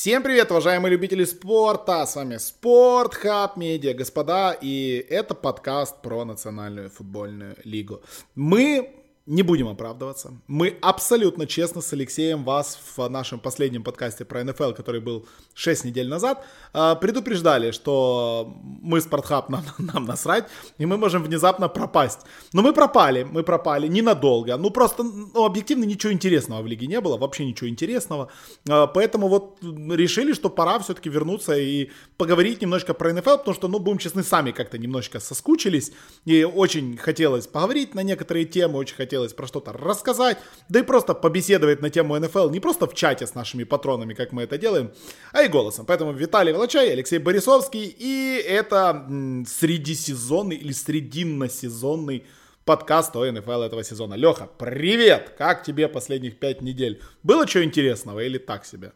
[0.00, 2.06] Всем привет, уважаемые любители спорта!
[2.06, 8.00] С вами Спорт Хаб Медиа, господа, и это подкаст про Национальную футбольную лигу.
[8.34, 10.32] Мы не будем оправдываться.
[10.48, 15.84] Мы абсолютно честно с Алексеем вас в нашем последнем подкасте про НФЛ, который был 6
[15.84, 22.20] недель назад, а, предупреждали, что мы Спортхаб, нам, нам насрать, и мы можем внезапно пропасть.
[22.52, 24.56] Но мы пропали, мы пропали ненадолго.
[24.56, 28.30] Ну просто, ну, объективно ничего интересного в лиге не было, вообще ничего интересного.
[28.68, 33.68] А, поэтому вот решили, что пора все-таки вернуться и поговорить немножко про НФЛ, потому что,
[33.68, 35.92] ну, будем честны, сами как-то немножечко соскучились,
[36.24, 40.38] и очень хотелось поговорить на некоторые темы, очень хотелось хотелось про что-то рассказать,
[40.68, 44.30] да и просто побеседовать на тему НФЛ, не просто в чате с нашими патронами, как
[44.30, 44.92] мы это делаем,
[45.32, 45.84] а и голосом.
[45.84, 49.04] Поэтому Виталий Волочай, Алексей Борисовский, и это
[49.48, 52.24] средисезонный или срединно-сезонный
[52.64, 54.14] подкаст о НФЛ этого сезона.
[54.14, 55.34] Леха, привет!
[55.36, 57.02] Как тебе последних пять недель?
[57.24, 58.92] Было что интересного или так себе?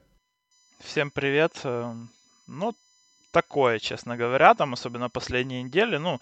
[0.78, 1.52] Всем привет.
[1.65, 2.09] Эм,
[2.46, 2.73] ну,
[3.32, 5.96] такое, честно говоря, там особенно последние недели.
[5.96, 6.20] Ну,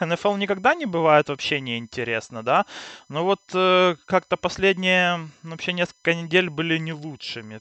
[0.00, 2.66] НФЛ никогда не бывает вообще неинтересно, да.
[3.08, 7.60] Но вот э, как-то последние вообще несколько недель были не лучшими,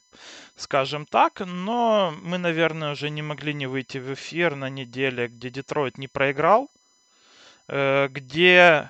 [0.56, 1.42] скажем так.
[1.46, 6.08] Но мы, наверное, уже не могли не выйти в эфир на неделе, где Детройт не
[6.08, 6.70] проиграл,
[7.68, 8.90] э, где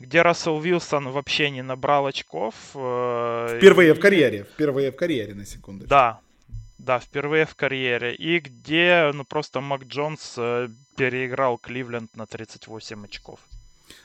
[0.00, 2.54] где Рассел Вилсон вообще не набрал очков.
[2.74, 3.92] Э, впервые и...
[3.92, 5.86] в карьере, впервые в карьере, на секунду.
[5.86, 6.20] Да,
[6.84, 8.14] да, впервые в карьере.
[8.14, 13.40] И где, ну, просто Мак Джонс э, переиграл Кливленд на 38 очков.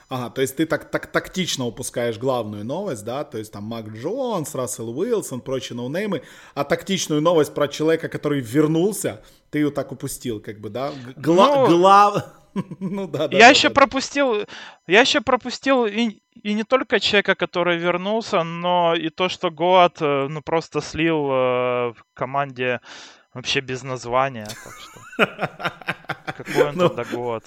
[0.08, 3.88] Ага, то есть ты так, так тактично упускаешь главную новость, да, то есть там Мак
[3.88, 6.22] Джонс, Рассел Уилсон, прочие ноунеймы,
[6.54, 10.92] а тактичную новость про человека, который вернулся, ты ее так упустил, как бы, да?
[11.16, 12.24] Гла- ну, глав...
[12.80, 13.38] ну да, да.
[13.38, 13.76] Я да, еще да.
[13.76, 14.46] пропустил,
[14.88, 19.98] я еще пропустил и, и не только человека, который вернулся, но и то, что Гоат,
[20.02, 22.80] э, ну просто слил э, команде
[23.36, 25.00] вообще без названия, так что.
[26.38, 27.44] Какой он ну, тогда год?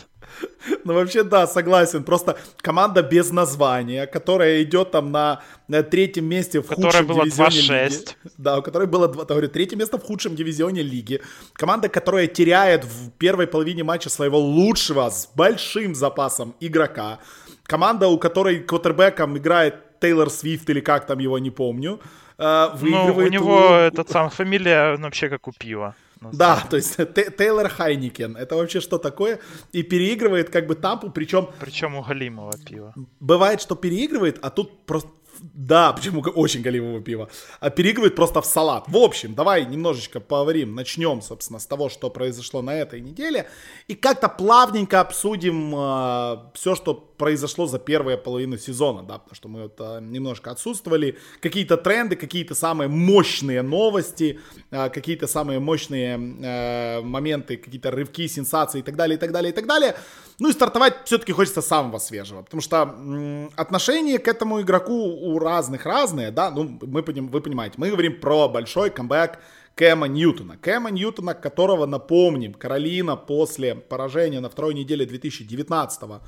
[0.85, 2.05] Ну, вообще, да, согласен.
[2.05, 7.25] Просто команда без названия, которая идет там на, на третьем месте в которая худшем была
[7.25, 7.89] дивизионе 2-6.
[7.89, 8.05] лиги.
[8.37, 11.21] Да, у которой было, говорю, третье место в худшем дивизионе лиги.
[11.55, 17.19] Команда, которая теряет в первой половине матча своего лучшего с большим запасом игрока.
[17.65, 22.01] Команда, у которой квотербеком играет Тейлор Свифт или как там его, не помню.
[22.39, 23.75] Выигрывает ну, у него у...
[23.75, 25.95] этот сам фамилия вообще как у пива.
[26.33, 26.97] Да, то есть
[27.37, 28.37] Тейлор Хайникен.
[28.37, 29.39] Это вообще что такое?
[29.73, 31.49] И переигрывает как бы Тампу, причем...
[31.61, 32.95] Причем у голимого пива.
[33.21, 35.11] Бывает, что переигрывает, а тут просто
[35.41, 37.29] да, почему очень голимого пива.
[37.61, 38.85] А переигрывает просто в салат.
[38.89, 40.75] В общем, давай немножечко поговорим.
[40.75, 43.49] Начнем, собственно, с того, что произошло на этой неделе.
[43.89, 49.49] И как-то плавненько обсудим э, все, что произошло за первую половину сезона, да, потому что
[49.49, 51.19] мы вот, э, немножко отсутствовали.
[51.41, 54.41] Какие-то тренды, какие-то самые мощные новости,
[54.71, 59.53] э, какие-то самые мощные э, моменты, какие-то рывки, сенсации и так далее, и так далее,
[59.53, 59.97] и так далее.
[60.39, 65.39] Ну и стартовать все-таки хочется самого свежего, потому что м, отношение к этому игроку у
[65.39, 69.41] разных разные, да, ну мы, вы понимаете, мы говорим про большой камбэк
[69.75, 70.57] Кэма Ньютона.
[70.57, 76.21] Кэма Ньютона, которого, напомним, Каролина после поражения на второй неделе 2019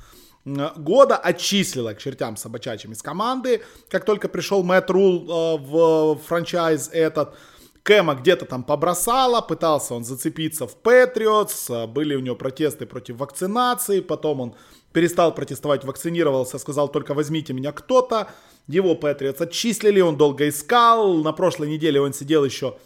[0.43, 3.61] года отчислила к чертям собачачьим из команды.
[3.89, 7.35] Как только пришел Мэтт Рул э, в франчайз этот,
[7.83, 14.01] Кэма где-то там побросала, пытался он зацепиться в Патриотс, были у него протесты против вакцинации,
[14.01, 14.55] потом он
[14.93, 18.27] перестал протестовать, вакцинировался, сказал только возьмите меня кто-то,
[18.67, 22.77] его Патриотс отчислили, он долго искал, на прошлой неделе он сидел еще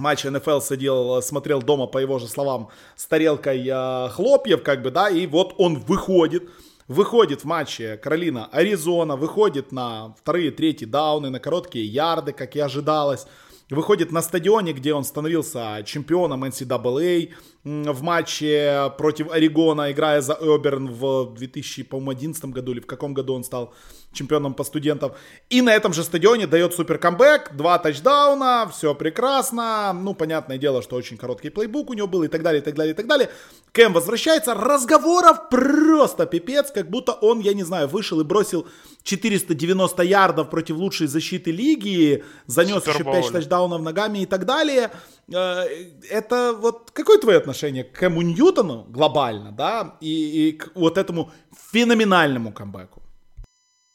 [0.00, 4.90] матч НФЛ сидел, смотрел дома, по его же словам, с тарелкой э, хлопьев, как бы,
[4.90, 6.48] да, и вот он выходит,
[6.88, 12.60] выходит в матче Каролина Аризона, выходит на вторые, третьи дауны, на короткие ярды, как и
[12.60, 13.26] ожидалось,
[13.70, 17.30] выходит на стадионе, где он становился чемпионом NCAA
[17.64, 23.44] в матче против Орегона, играя за Оберн в 2011 году или в каком году он
[23.44, 23.74] стал
[24.12, 25.12] чемпионом по студентам.
[25.50, 29.92] И на этом же стадионе дает супер камбэк, два тачдауна, все прекрасно.
[29.92, 32.74] Ну, понятное дело, что очень короткий плейбук у него был и так далее, и так
[32.74, 33.30] далее, и так далее.
[33.72, 38.66] Кэм возвращается, разговоров просто пипец, как будто он, я не знаю, вышел и бросил
[39.04, 44.90] 490 ярдов против лучшей защиты лиги, занес еще 5 тачдаунов ногами и так далее.
[45.32, 45.66] Э,
[46.10, 51.30] это вот какое твое отношение к Кэму Ньютону глобально, да, и, и к вот этому
[51.72, 53.02] феноменальному камбэку?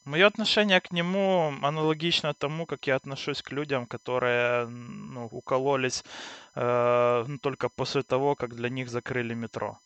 [0.05, 6.03] Мое отношение к нему аналогично тому, как я отношусь к людям, которые ну, укололись
[6.55, 9.77] э, ну, только после того, как для них закрыли метро.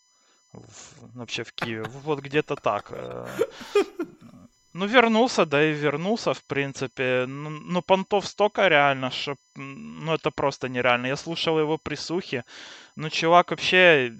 [0.51, 1.83] В, вообще в Киеве.
[2.03, 2.91] Вот где-то так.
[4.73, 7.25] Ну, вернулся, да и вернулся, в принципе.
[7.27, 9.35] Ну, ну понтов столько реально, что...
[9.55, 11.07] Ну, это просто нереально.
[11.07, 12.43] Я слушал его присухи.
[12.95, 14.13] Ну, чувак вообще...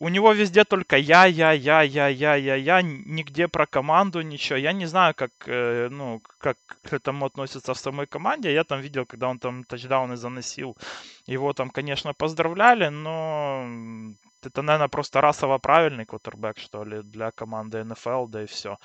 [0.00, 4.58] У него везде только я, я, я, я, я, я, я, нигде про команду ничего.
[4.58, 8.52] Я не знаю, как, э, ну, как к этому относится в самой команде.
[8.52, 10.76] Я там видел, когда он там тачдауны заносил.
[11.26, 13.66] Его там, конечно, поздравляли, но
[14.46, 18.78] это, наверное, просто расово правильный квотербек, что ли, для команды НФЛ, да и все.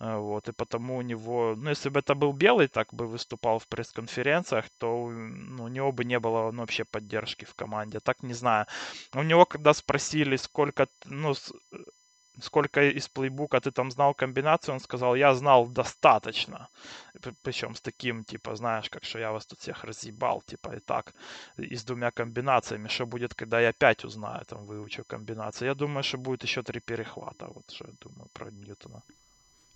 [0.00, 3.58] Э, вот, и потому у него, ну, если бы это был белый, так бы выступал
[3.58, 8.00] в пресс-конференциях, то ну, у него бы не было ну, вообще поддержки в команде.
[8.00, 8.66] Так не знаю.
[9.14, 11.34] У него, когда спросили, сколько, ну,
[12.40, 16.68] сколько из плейбука ты там знал комбинацию, он сказал, я знал достаточно.
[17.42, 21.14] Причем с таким, типа, знаешь, как что я вас тут всех разъебал, типа, и так,
[21.56, 22.88] и с двумя комбинациями.
[22.88, 25.66] Что будет, когда я опять узнаю, там, выучу комбинации.
[25.66, 29.02] Я думаю, что будет еще три перехвата, вот что я думаю про Ньютона.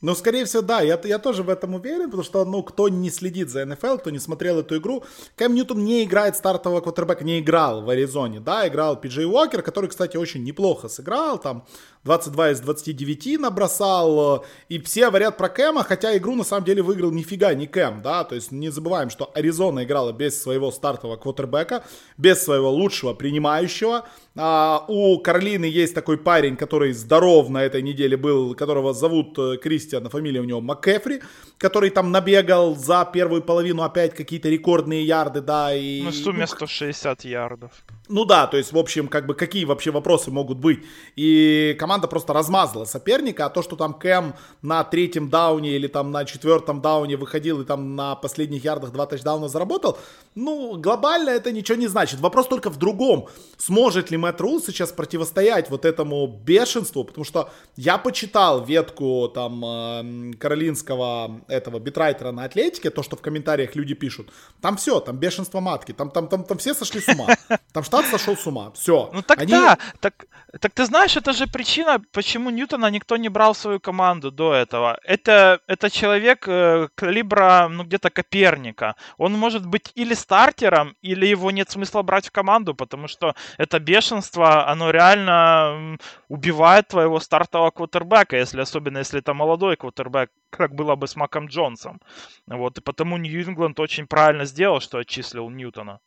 [0.01, 3.11] Ну, скорее всего, да, я, я тоже в этом уверен, потому что, ну, кто не
[3.11, 5.03] следит за НФЛ, кто не смотрел эту игру,
[5.35, 9.91] Кэм Ньютон не играет стартового квотербека, не играл в Аризоне, да, играл Пиджей Уокер, который,
[9.91, 11.67] кстати, очень неплохо сыграл, там,
[12.05, 16.83] 22 из 29 набросал, э, и все говорят про Кэма, хотя игру на самом деле
[16.83, 21.17] выиграл нифига не Кэм, да, то есть не забываем, что Аризона играла без своего стартового
[21.17, 21.85] квотербека,
[22.17, 24.07] без своего лучшего принимающего,
[24.41, 29.57] а, у Каролины есть такой парень, который здоров на этой неделе был, которого зовут э,
[29.57, 31.23] Кристиан, а фамилия у него МакКефри,
[31.59, 36.03] который там набегал за первую половину опять какие-то рекордные ярды, да, и...
[36.03, 37.73] Ну, в сумме 160 ярдов.
[38.09, 40.81] Ну да, то есть, в общем, как бы какие вообще вопросы могут быть.
[41.15, 46.11] И команда просто размазала соперника, а то, что там Кэм на третьем дауне или там
[46.11, 49.99] на четвертом дауне выходил и там на последних ярдах два тачдауна заработал,
[50.35, 52.21] ну, глобально это ничего не значит.
[52.21, 53.29] Вопрос только в другом.
[53.59, 57.05] Сможет ли Мэтт Рул сейчас противостоять вот этому бешенству?
[57.05, 63.21] Потому что я почитал ветку там э, каролинского этого битрайтера на Атлетике, то, что в
[63.21, 64.31] комментариях люди пишут.
[64.63, 67.29] Там все, там бешенство матки, там, там, там, там все сошли с ума.
[67.73, 68.71] Там штат сошел с ума.
[68.73, 69.11] Все.
[69.13, 69.53] Ну так Они...
[69.53, 70.27] да, так,
[70.61, 74.55] так ты знаешь, это же причина, почему Ньютона никто не брал в свою команду до
[74.55, 74.99] этого.
[75.05, 78.95] Это, это человек э, калибра, ну где-то Коперника.
[79.19, 83.79] Он может быть или стартером, или его нет смысла брать в команду, потому что это
[83.79, 85.99] бешенство, оно реально
[86.29, 91.47] убивает твоего стартового квотербека, если, особенно если это молодой квотербек, как было бы с Маком
[91.47, 92.01] Джонсом.
[92.47, 96.01] Вот, и потому Нью-Ингланд очень правильно сделал, что отчислил Ньютона.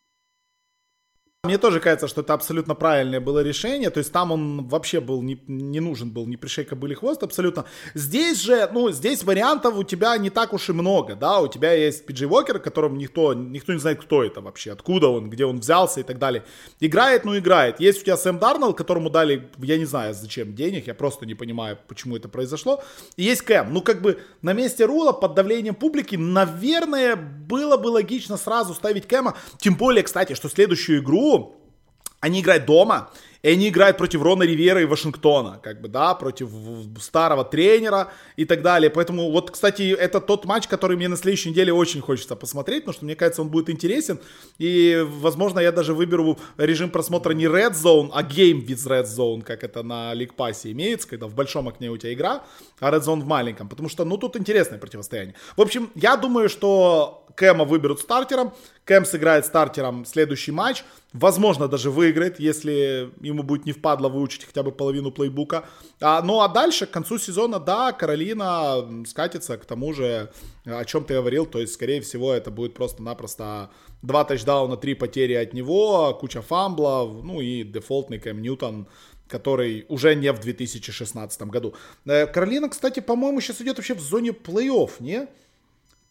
[1.43, 3.89] Мне тоже кажется, что это абсолютно правильное было решение.
[3.89, 7.65] То есть там он вообще был не, не нужен был ни пришей кобыли хвост абсолютно.
[7.95, 11.39] Здесь же, ну, здесь вариантов у тебя не так уж и много, да.
[11.39, 15.31] У тебя есть Пиджей Уокер, которым никто, никто не знает, кто это вообще, откуда он,
[15.31, 16.43] где он взялся и так далее.
[16.79, 17.79] Играет, ну, играет.
[17.79, 21.33] Есть у тебя Сэм Дарнелл, которому дали, я не знаю, зачем денег, я просто не
[21.33, 22.83] понимаю, почему это произошло.
[23.17, 23.73] И есть Кэм.
[23.73, 29.07] Ну, как бы на месте Рула под давлением публики, наверное, было бы логично сразу ставить
[29.07, 29.33] Кэма.
[29.57, 31.30] Тем более, кстати, что следующую игру
[32.19, 33.09] они играют дома,
[33.41, 36.49] и они играют против Рона Ривера и Вашингтона, как бы, да, против
[36.99, 38.91] старого тренера и так далее.
[38.91, 42.93] Поэтому вот, кстати, это тот матч, который мне на следующей неделе очень хочется посмотреть, потому
[42.93, 44.19] что мне кажется, он будет интересен.
[44.59, 49.41] И, возможно, я даже выберу режим просмотра не Red Zone, а Game with Red Zone,
[49.41, 52.43] как это на League Pass имеется, когда в большом окне у тебя игра,
[52.79, 53.69] а Red Zone в маленьком.
[53.69, 55.33] Потому что, ну, тут интересное противостояние.
[55.57, 58.53] В общем, я думаю, что Кэма выберут стартером.
[58.85, 60.83] Кэм сыграет стартером следующий матч.
[61.13, 65.65] Возможно, даже выиграет, если ему будет не впадло выучить хотя бы половину плейбука.
[65.99, 70.31] А, ну а дальше, к концу сезона, да, Каролина скатится к тому же,
[70.63, 71.45] о чем ты говорил.
[71.45, 77.23] То есть, скорее всего, это будет просто-напросто два тачдауна, три потери от него, куча фамблов,
[77.23, 78.87] ну и дефолтный Кэм Ньютон
[79.27, 81.73] который уже не в 2016 году.
[82.05, 85.27] Э, Каролина, кстати, по-моему, сейчас идет вообще в зоне плей-офф, не?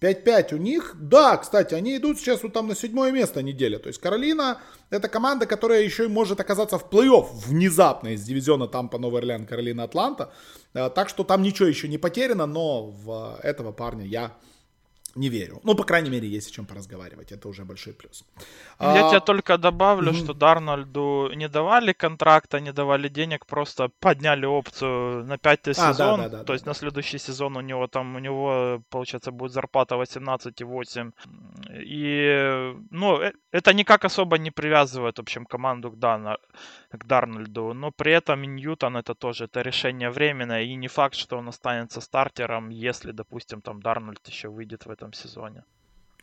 [0.00, 0.96] 5-5 у них.
[0.98, 3.78] Да, кстати, они идут сейчас вот там на седьмое место неделя.
[3.78, 8.66] То есть Каролина это команда, которая еще и может оказаться в плей-офф внезапно из дивизиона
[8.66, 10.32] Тампа, Новый Орлеан, Каролина, Атланта.
[10.74, 14.32] Э, так что там ничего еще не потеряно, но в этого парня я
[15.14, 15.60] не верю.
[15.64, 17.32] Ну, по крайней мере, есть о чем поразговаривать.
[17.32, 18.24] Это уже большой плюс.
[18.80, 19.10] Я а...
[19.10, 20.24] тебе только добавлю, mm-hmm.
[20.24, 26.20] что Дарнольду не давали контракта, не давали денег, просто подняли опцию на пятый а, сезон.
[26.20, 26.70] Да, да, да, то есть да.
[26.70, 31.12] на следующий сезон у него там, у него, получается, будет зарплата 18,8.
[31.84, 36.36] И, ну, э, это никак особо не привязывает, в общем, команду к, Дан...
[36.90, 37.74] к Дарнольду.
[37.74, 40.62] Но при этом Ньютон это тоже, это решение временное.
[40.62, 44.99] И не факт, что он останется стартером, если, допустим, там Дарнольд еще выйдет в этом
[45.12, 45.64] сезоне.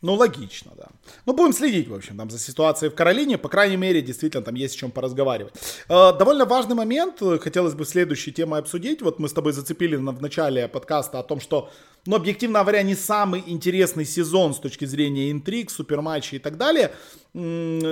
[0.02, 0.86] Ну, логично, да.
[1.26, 3.36] Ну, будем следить, в общем, там за ситуацией в Каролине.
[3.36, 5.54] По крайней мере, действительно, там есть о чем поразговаривать.
[5.88, 9.02] Э, довольно важный момент, хотелось бы следующей темой обсудить.
[9.02, 11.70] Вот мы с тобой зацепили в начале подкаста о том, что,
[12.06, 16.92] ну, объективно говоря, не самый интересный сезон с точки зрения интриг, суперматчей и так далее.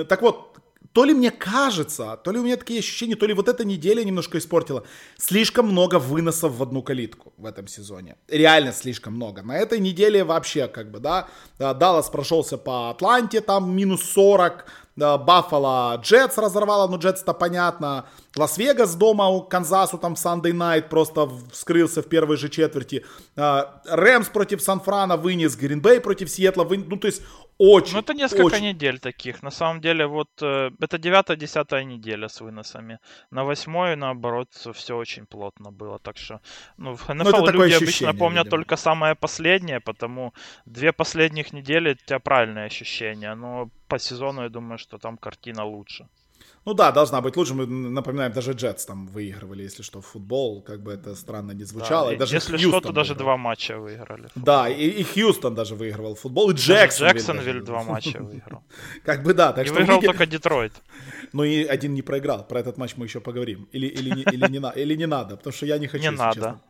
[0.07, 0.57] Так вот,
[0.97, 4.03] то ли мне кажется, то ли у меня такие ощущения, то ли вот эта неделя
[4.03, 4.83] немножко испортила.
[5.15, 8.15] Слишком много выносов в одну калитку в этом сезоне.
[8.27, 9.43] Реально слишком много.
[9.43, 11.27] На этой неделе вообще как бы, да,
[11.59, 14.65] Даллас прошелся по Атланте, там минус 40,
[14.97, 18.07] Баффало Джетс разорвало, ну Джетс-то понятно.
[18.35, 23.05] Лас-Вегас дома у Канзасу там Sunday Night просто вскрылся в первой же четверти.
[23.35, 26.85] А, Рэмс против Сан-Франа вынес, Гринбей против Сиэтла вынес.
[26.87, 27.21] Ну то есть
[27.57, 28.63] очень, Ну, это несколько очень...
[28.65, 29.43] недель таких.
[29.43, 32.99] На самом деле, вот э, это девятая-десятая неделя с выносами.
[33.31, 35.97] На восьмой, наоборот, все очень плотно было.
[35.99, 36.39] Так что,
[36.77, 38.51] ну, в Ну, это такое люди обычно ощущение, помнят видимо.
[38.51, 40.33] только самое последнее, потому
[40.65, 43.35] две последних недели у тебя правильное ощущение.
[43.35, 46.07] Но по сезону, я думаю, что там картина лучше.
[46.67, 47.53] Ну да, должна быть лучше.
[47.53, 50.61] Мы напоминаем, даже Джетс там выигрывали, если что, в футбол.
[50.61, 52.07] Как бы это странно не звучало.
[52.07, 53.25] Да, и и даже если Хьюстон что, то даже выиграл.
[53.25, 54.27] два матча выиграли.
[54.35, 57.61] Да, и, и Хьюстон даже выигрывал футбол, и Даже Джексонвиль.
[57.61, 58.63] Два матча выиграл.
[59.05, 60.73] Как бы да, так Не что выиграл только Детройт.
[61.33, 62.47] Ну и один не проиграл.
[62.47, 63.67] Про этот матч мы еще поговорим.
[63.73, 66.33] Или, или, не, или, не, или не надо, потому что я не хочу, Не надо.
[66.33, 66.61] честно.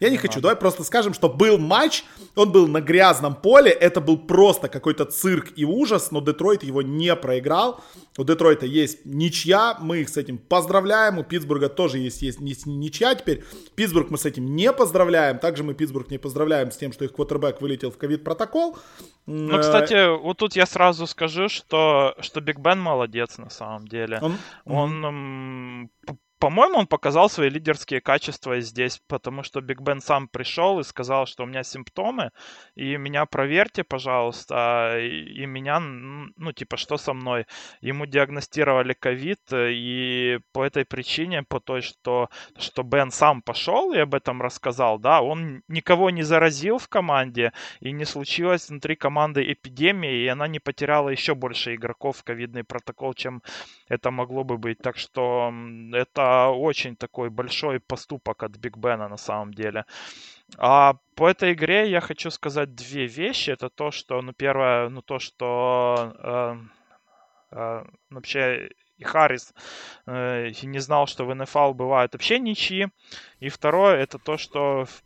[0.00, 0.40] Я не, хочу.
[0.40, 2.04] Давай просто скажем, что был матч,
[2.34, 6.82] он был на грязном поле, это был просто какой-то цирк и ужас, но Детройт его
[6.82, 7.80] не проиграл.
[8.18, 9.04] У Детройта есть
[9.40, 11.18] ничья, мы их с этим поздравляем.
[11.18, 13.42] У Питтсбурга тоже есть, есть ни- ничья теперь.
[13.74, 15.38] Питтсбург мы с этим не поздравляем.
[15.38, 18.76] Также мы Питтсбург не поздравляем с тем, что их квотербек вылетел в ковид-протокол.
[19.26, 24.18] Ну, кстати, вот тут я сразу скажу, что, что Биг Бен молодец на самом деле.
[24.22, 30.26] Он- Он, п- по-моему, он показал свои лидерские качества здесь, потому что Биг Бен сам
[30.26, 32.30] пришел и сказал, что у меня симптомы,
[32.74, 37.46] и меня проверьте, пожалуйста, и, меня, ну, типа, что со мной?
[37.82, 43.98] Ему диагностировали ковид, и по этой причине, по той, что, что Бен сам пошел и
[43.98, 49.52] об этом рассказал, да, он никого не заразил в команде, и не случилось внутри команды
[49.52, 53.42] эпидемии, и она не потеряла еще больше игроков в ковидный протокол, чем
[53.88, 54.78] это могло бы быть.
[54.78, 55.94] Так что м,
[56.30, 59.84] это очень такой большой поступок от Биг Бена на самом деле.
[60.58, 63.50] А по этой игре я хочу сказать две вещи.
[63.50, 66.56] Это то, что, ну, первое, ну, то, что э,
[67.52, 69.54] э, вообще и Харрис
[70.06, 72.88] э, не знал, что в НФЛ бывают вообще ничьи.
[73.40, 75.02] И второе, это то, что в,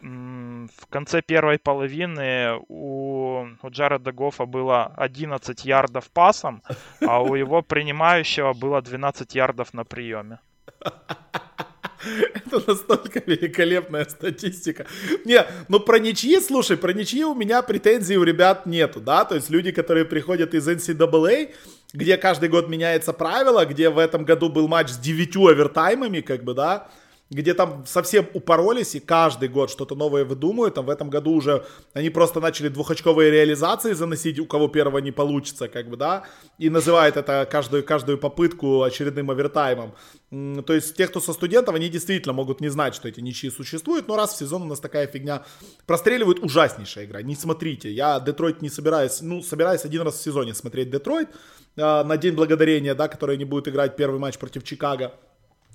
[0.00, 6.62] в конце первой половины у, у Джареда Гофа было 11 ярдов пасом,
[7.00, 10.38] а у его принимающего было 12 ярдов на приеме.
[12.34, 14.86] Это настолько великолепная статистика.
[15.24, 19.34] Не, ну про ничьи, слушай, про ничьи у меня претензий у ребят нету, да, то
[19.34, 21.50] есть люди, которые приходят из NCAA,
[21.92, 26.44] где каждый год меняется правило, где в этом году был матч с девятью овертаймами, как
[26.44, 26.88] бы, да,
[27.30, 30.74] где там совсем упоролись и каждый год что-то новое выдумывают.
[30.74, 35.12] Там в этом году уже они просто начали двухочковые реализации заносить, у кого первого не
[35.12, 36.24] получится, как бы, да,
[36.58, 39.94] и называют это каждую, каждую попытку очередным овертаймом.
[40.30, 44.08] То есть те, кто со студентов, они действительно могут не знать, что эти ничьи существуют,
[44.08, 45.44] но раз в сезон у нас такая фигня
[45.86, 47.22] простреливают, ужаснейшая игра.
[47.22, 51.28] Не смотрите, я Детройт не собираюсь, ну, собираюсь один раз в сезоне смотреть Детройт
[51.76, 55.12] э, на День Благодарения, да, который они будут играть первый матч против Чикаго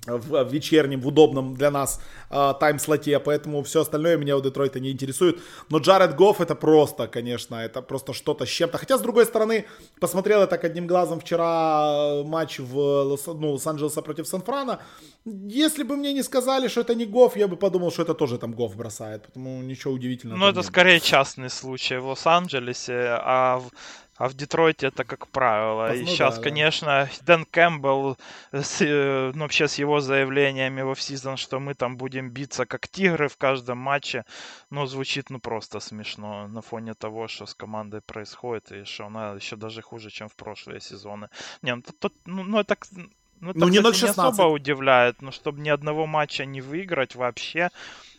[0.06, 4.90] в вечернем, в удобном для нас э, тайм-слоте, поэтому все остальное меня у Детройта не
[4.90, 5.38] интересует.
[5.70, 8.78] Но Джаред Гофф это просто, конечно, это просто что-то с чем-то.
[8.78, 9.64] Хотя, с другой стороны,
[10.00, 14.78] посмотрел я так одним глазом вчера матч в Лос- ну, Лос-Анджелеса против Сан-Франа.
[15.24, 18.38] Если бы мне не сказали, что это не Гофф, я бы подумал, что это тоже
[18.38, 20.38] там Гофф бросает, потому ничего удивительного.
[20.38, 23.70] Ну, это скорее частный случай в Лос-Анджелесе, а в,
[24.16, 25.94] а в Детройте это как правило.
[25.94, 26.42] И Ну сейчас, да, да.
[26.42, 28.16] конечно, Дэн Кэмпбелл,
[28.52, 32.88] с, э, ну, вообще с его заявлениями в офсезон, что мы там будем биться как
[32.88, 34.24] тигры в каждом матче,
[34.70, 39.32] ну, звучит ну просто смешно на фоне того, что с командой происходит, и что она
[39.32, 41.28] еще даже хуже, чем в прошлые сезоны.
[41.62, 42.76] Не, ну, тут- ну, ну, это...
[43.40, 44.28] Ну, это, Ну, не кстати, не 0-16.
[44.28, 47.70] особо удивляет, но чтобы ни одного матча не выиграть вообще,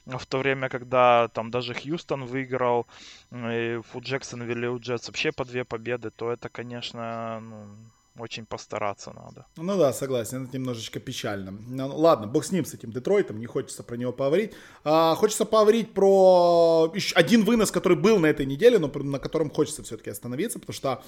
[0.06, 2.86] в то время, когда там даже Хьюстон выиграл,
[3.32, 7.66] и у Джексонвилля и у Джетс вообще по две победы, то это, конечно, ну,
[8.18, 9.46] очень постараться надо.
[9.58, 11.52] Ну да, согласен, это немножечко печально.
[11.52, 14.54] Ну, ладно, бог с ним, с этим Детройтом, не хочется про него поговорить.
[14.84, 19.50] А, хочется поговорить про еще один вынос, который был на этой неделе, но на котором
[19.50, 21.04] хочется все-таки остановиться, потому что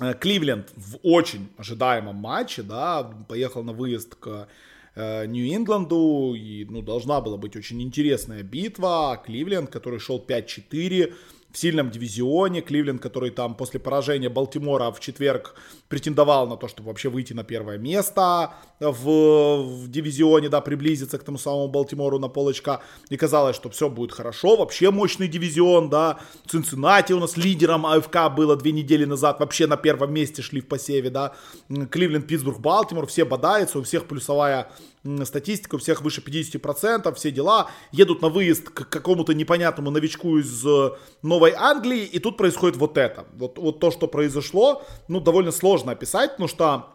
[0.00, 4.48] э, Кливленд в очень ожидаемом матче, да, поехал на выезд к
[4.94, 9.22] э, Нью-Ингланду, и, ну, должна была быть очень интересная битва.
[9.24, 11.12] Кливленд, который шел 5-4,
[11.52, 12.62] в сильном дивизионе.
[12.62, 15.54] Кливленд, который там после поражения Балтимора в четверг
[15.88, 21.24] претендовал на то, чтобы вообще выйти на первое место в, в дивизионе, да, приблизиться к
[21.24, 22.80] тому самому Балтимору на полочка.
[23.10, 26.18] И казалось, что все будет хорошо, вообще мощный дивизион, да.
[26.48, 30.66] Цинциннати у нас лидером АФК было две недели назад, вообще на первом месте шли в
[30.66, 31.34] посеве, да.
[31.90, 34.70] Кливленд, Питтсбург, Балтимор, все бодаются, у всех плюсовая
[35.24, 40.64] статистика, у всех выше 50%, все дела, едут на выезд к какому-то непонятному новичку из
[40.64, 40.90] э,
[41.22, 43.26] Новой Англии, и тут происходит вот это.
[43.34, 46.88] Вот, вот то, что произошло, ну, довольно сложно описать, потому что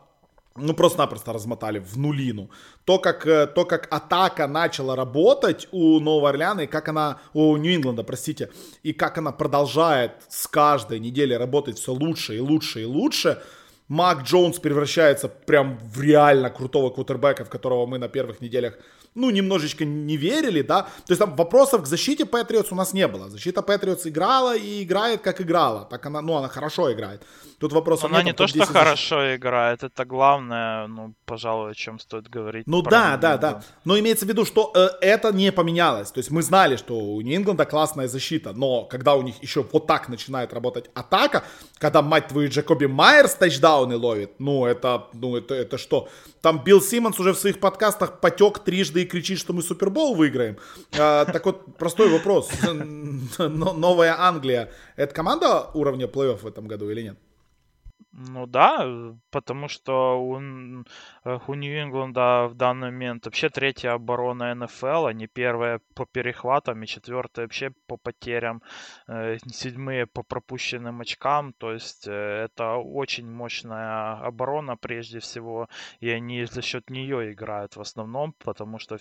[0.58, 2.50] ну, просто-напросто размотали в нулину.
[2.86, 7.56] То как, э, то, как атака начала работать у Нового Орлеана, и как она, у
[7.58, 8.50] Нью-Ингланда, простите,
[8.84, 13.42] и как она продолжает с каждой недели работать все лучше и лучше и лучше,
[13.88, 18.78] Мак Джонс превращается прям в реально крутого квотербека, в которого мы на первых неделях
[19.18, 20.84] ну, немножечко не верили, да.
[20.84, 23.30] То есть там вопросов к защите Патриотс у нас не было.
[23.30, 25.86] Защита Патриотс играла и играет, как играла.
[25.86, 27.24] Так она, ну, она хорошо играет.
[27.60, 28.74] Тут вопрос Она не то, что защит...
[28.74, 32.68] хорошо играет, это главное, ну, пожалуй, о чем стоит говорить.
[32.68, 33.64] Ну да, да, да.
[33.84, 36.12] Но имеется в виду, что э, это не поменялось.
[36.12, 39.88] То есть мы знали, что у Нью-Ингланда классная защита, но когда у них еще вот
[39.88, 41.44] так начинает работать атака,
[41.80, 46.10] когда, мать твою, Джекоби Майерс тачдауны ловит, ну, это, ну, это, это что?
[46.42, 50.58] Там Билл Симмонс уже в своих подкастах потек трижды кричит, что мы Супербол выиграем.
[50.98, 52.50] А, так вот, простой вопрос.
[53.38, 57.18] Новая Англия, это команда уровня плей-офф в этом году или нет?
[58.14, 65.06] Ну да, потому что у, э, у Нью-Ингланда в данный момент вообще третья оборона НФЛ,
[65.08, 68.62] они первые по перехватам и четвертые вообще по потерям,
[69.08, 75.68] э, седьмые по пропущенным очкам, то есть э, это очень мощная оборона прежде всего,
[76.00, 78.98] и они за счет нее играют в основном, потому что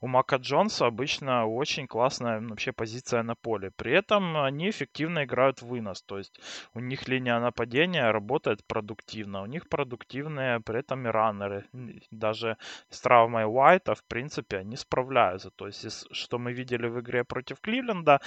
[0.00, 3.70] у Мака Джонса обычно очень классная вообще позиция на поле.
[3.76, 6.40] При этом они эффективно играют вынос, то есть
[6.74, 9.42] у них линия нападения нападение работает продуктивно.
[9.42, 11.64] У них продуктивные при этом и раннеры.
[12.10, 12.56] Даже
[12.90, 15.50] с травмой Уайта, в принципе, они справляются.
[15.50, 18.20] То есть, что мы видели в игре против Кливленда,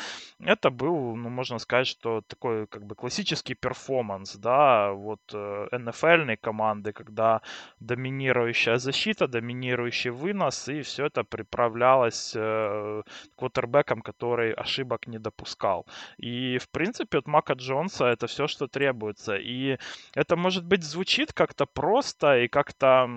[0.46, 6.38] это был, ну, можно сказать, что такой как бы классический перформанс, да, вот э, НФЛной
[6.38, 7.42] команды, когда
[7.80, 13.04] доминирующая защита, доминирующий вынос, и все это приправлялось э,
[13.36, 15.86] квотербеком, который ошибок не допускал.
[16.18, 19.29] И, в принципе, от Мака Джонса это все, что требуется.
[19.38, 19.78] И
[20.14, 23.10] это, может быть, звучит как-то просто и как-то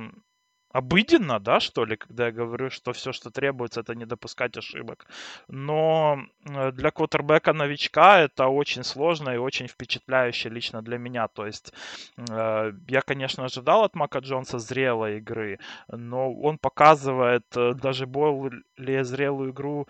[0.73, 5.07] обыденно, да, что ли, когда я говорю, что все, что требуется, это не допускать ошибок.
[5.49, 11.29] Но э, для квотербека новичка это очень сложно и очень впечатляюще лично для меня.
[11.29, 11.73] То есть
[12.17, 15.59] э, я, конечно, ожидал от Мака Джонса зрелой игры,
[15.89, 19.87] но он показывает э, даже более зрелую игру,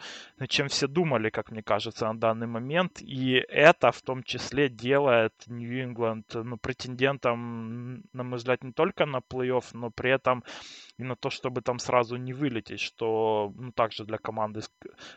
[0.48, 3.00] чем все думали, как мне кажется, на данный момент.
[3.00, 9.18] И это в том числе делает Нью-Ингланд ну, претендентом, на мой взгляд, не только на
[9.18, 10.42] плей-офф, но при этом
[10.98, 14.70] и на то, чтобы там сразу не вылететь, что ну, также для команды с,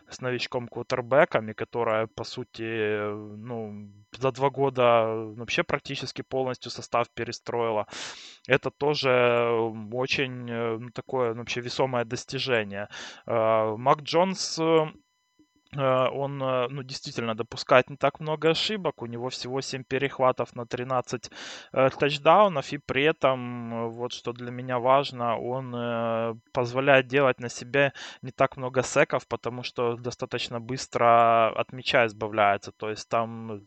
[0.09, 2.97] с новичком квотербеками, которая, по сути,
[3.37, 7.87] ну, за два года вообще практически полностью состав перестроила,
[8.47, 9.49] это тоже
[9.93, 12.87] очень ну, такое ну, вообще весомое достижение.
[13.25, 14.87] А, Мак Джонс Э,
[15.73, 19.01] он, э, ну, действительно допускает не так много ошибок.
[19.01, 21.31] У него всего 7 перехватов на 13
[21.73, 22.71] э, тачдаунов.
[22.73, 28.57] И при этом, вот что для меня важно, он позволяет делать на себе не так
[28.57, 32.71] много секов, потому что достаточно быстро от мяча избавляется.
[32.71, 33.65] То есть там,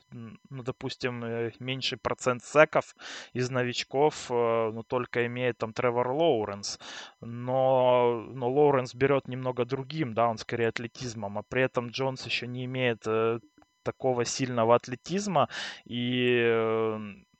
[0.51, 2.95] ну, допустим, меньший процент секов
[3.35, 6.79] из новичков, ну, только имеет там Тревор Лоуренс.
[7.21, 12.47] Но, но Лоуренс берет немного другим, да, он скорее атлетизмом, а при этом Джонс еще
[12.47, 13.41] не имеет э,
[13.83, 15.49] такого сильного атлетизма
[15.85, 16.99] и э,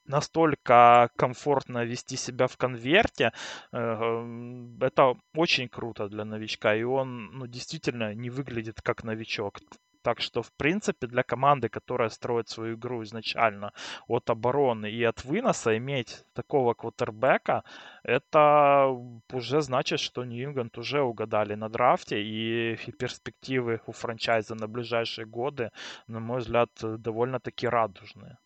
[0.09, 3.33] настолько комфортно вести себя в конверте,
[3.73, 9.61] э, это очень круто для новичка, и он ну, действительно не выглядит как новичок.
[10.09, 13.73] Так что, в принципе, для команды, которая строит свою игру изначально
[14.07, 17.63] от обороны и от выноса, иметь такого квотербека,
[18.05, 18.87] это
[19.31, 25.73] уже значит, что Нью-Ингланд уже угадали на драфте, и перспективы у франчайза на ближайшие годы,
[26.07, 28.39] на мой взгляд, довольно-таки радужные.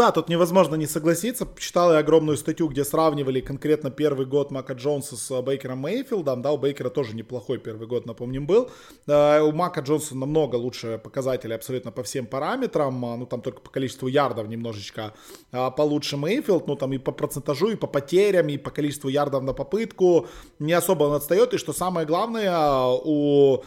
[0.00, 1.46] Да, тут невозможно не согласиться.
[1.58, 6.40] Читал я огромную статью, где сравнивали конкретно первый год Мака Джонса с э, Бейкером Мейфилдом.
[6.40, 8.70] Да, у Бейкера тоже неплохой первый год, напомним, был.
[9.06, 13.04] Э, у Мака Джонса намного лучше показатели абсолютно по всем параметрам.
[13.04, 15.12] А, ну, там только по количеству ярдов немножечко
[15.50, 16.66] получше Мейфилд.
[16.66, 20.28] Ну, там и по процентажу, и по потерям, и по количеству ярдов на попытку.
[20.58, 21.52] Не особо он отстает.
[21.52, 22.56] И что самое главное,
[23.04, 23.62] у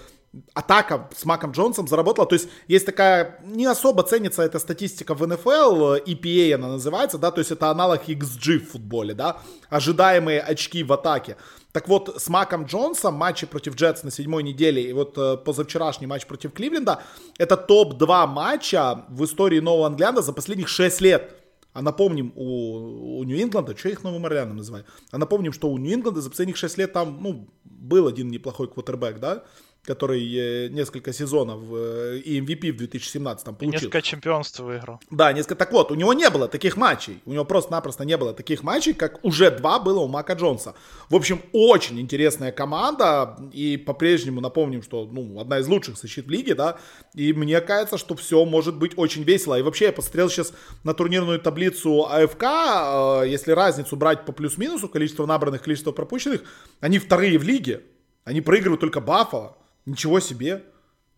[0.53, 2.27] атака с Маком Джонсом заработала.
[2.27, 7.31] То есть есть такая, не особо ценится эта статистика в НФЛ, EPA она называется, да,
[7.31, 9.37] то есть это аналог XG в футболе, да,
[9.69, 11.37] ожидаемые очки в атаке.
[11.71, 16.05] Так вот, с Маком Джонсом матчи против Джетс на седьмой неделе и вот э, позавчерашний
[16.05, 17.01] матч против Кливленда,
[17.39, 21.35] это топ-2 матча в истории Нового Англианда за последних 6 лет.
[21.73, 24.85] А напомним, у, у Нью-Ингланда, что их Новым Орлеаном называю?
[25.09, 29.19] А напомним, что у Нью-Ингланда за последних 6 лет там, ну, был один неплохой квотербек,
[29.19, 29.43] да?
[29.85, 33.69] Который э, несколько сезонов э, и MVP в 2017 получил.
[33.69, 34.99] И несколько чемпионств выиграл.
[35.11, 35.55] Да, несколько.
[35.55, 37.21] Так вот, у него не было таких матчей.
[37.25, 40.73] У него просто-напросто не было таких матчей, как уже два было у Мака Джонса.
[41.09, 43.37] В общем, очень интересная команда.
[43.51, 46.77] И по-прежнему напомним, что ну, одна из лучших защит в лиге, да.
[47.13, 49.59] И мне кажется, что все может быть очень весело.
[49.59, 52.43] И вообще, я посмотрел сейчас на турнирную таблицу АФК.
[52.43, 56.43] Э, если разницу брать по плюс-минусу, количество набранных, количество пропущенных,
[56.79, 57.81] они вторые в лиге.
[58.23, 59.57] Они проигрывают только Баффало.
[59.85, 60.63] Ничего себе.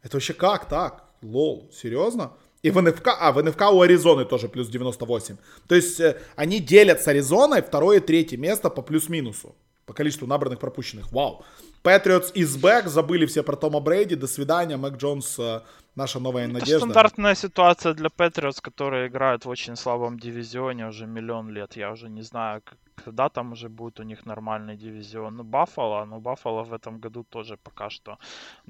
[0.01, 1.03] Это вообще как так?
[1.21, 2.33] Лол, серьезно?
[2.65, 5.37] И в НФК, а в НФК у Аризоны тоже плюс 98.
[5.67, 9.55] То есть э, они делят с Аризоной второе и третье место по плюс-минусу.
[9.85, 11.11] По количеству набранных пропущенных.
[11.11, 11.45] Вау.
[11.83, 14.15] Патриотс из бэк, забыли все про Тома Брейди.
[14.15, 15.61] До свидания, Мэг Джонс э,
[15.95, 16.77] наша новая надежда.
[16.77, 21.75] Это стандартная ситуация для Патриотс, которые играют в очень слабом дивизионе уже миллион лет.
[21.75, 22.63] Я уже не знаю,
[22.95, 25.37] когда там уже будет у них нормальный дивизион.
[25.37, 28.17] Ну, Баффало, ну, Баффало в этом году тоже пока что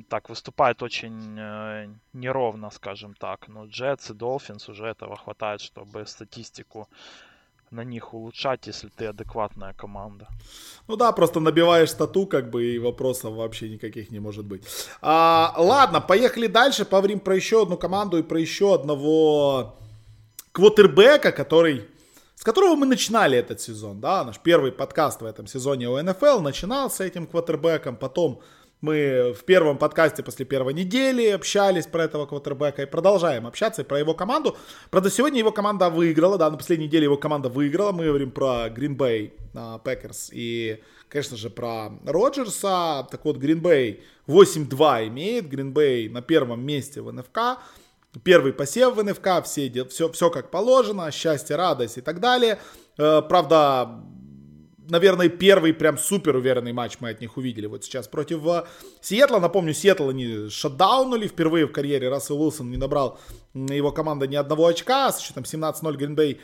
[0.09, 3.47] так выступает очень э, неровно, скажем так.
[3.47, 6.87] Но Джетс и Долфинс уже этого хватает, чтобы статистику
[7.71, 10.27] на них улучшать, если ты адекватная команда.
[10.87, 14.63] Ну да, просто набиваешь стату, как бы, и вопросов вообще никаких не может быть.
[15.01, 19.75] А, ладно, поехали дальше, поговорим про еще одну команду и про еще одного
[20.51, 21.85] квотербека, который
[22.35, 26.41] с которого мы начинали этот сезон, да, наш первый подкаст в этом сезоне у НФЛ
[26.41, 28.41] начинался этим квотербеком, потом
[28.81, 33.85] мы в первом подкасте после первой недели общались про этого квотербека и продолжаем общаться и
[33.85, 34.55] про его команду.
[34.91, 37.93] Правда, сегодня его команда выиграла, да, на последней неделе его команда выиграла.
[37.93, 43.07] Мы говорим про Green Bay Packers и, конечно же, про Роджерса.
[43.09, 45.45] Так вот, Green Bay 8-2 имеет.
[45.45, 47.59] Green Bay на первом месте в НФК.
[48.23, 52.59] Первый посев в НФК, все, все, все как положено, счастье, радость и так далее.
[52.97, 54.03] Э, правда,
[54.89, 58.63] наверное, первый прям супер уверенный матч мы от них увидели вот сейчас против э,
[59.01, 59.39] Сиэтла.
[59.39, 62.09] Напомню, Сиэтл они шатдаунули впервые в карьере.
[62.09, 63.19] Рассел Уилсон не набрал
[63.53, 65.11] его команда ни одного очка.
[65.11, 66.39] С счетом 17-0 Гринбей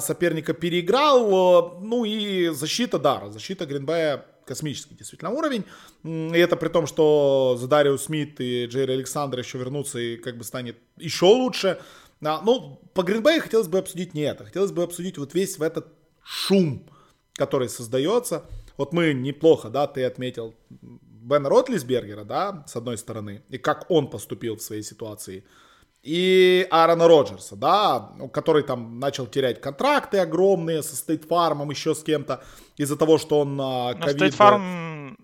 [0.00, 1.80] соперника переиграл.
[1.80, 5.64] Ну и защита, да, защита Гринбея космический действительно уровень.
[6.04, 10.44] И это при том, что Задариус Смит и Джерри Александр еще вернутся и как бы
[10.44, 11.78] станет еще лучше.
[12.24, 14.44] А, ну, по Гринбею хотелось бы обсудить не это.
[14.44, 15.88] Хотелось бы обсудить вот весь в этот
[16.22, 16.88] шум,
[17.34, 18.44] который создается.
[18.76, 24.08] Вот мы неплохо, да, ты отметил Бена Ротлисбергера, да, с одной стороны, и как он
[24.08, 25.44] поступил в своей ситуации.
[26.06, 32.04] И Аарона Роджерса, да, который там начал терять контракты огромные со State Farm, еще с
[32.04, 32.44] кем-то,
[32.76, 33.98] из-за того, что он COVID...
[34.00, 35.16] Но State Farm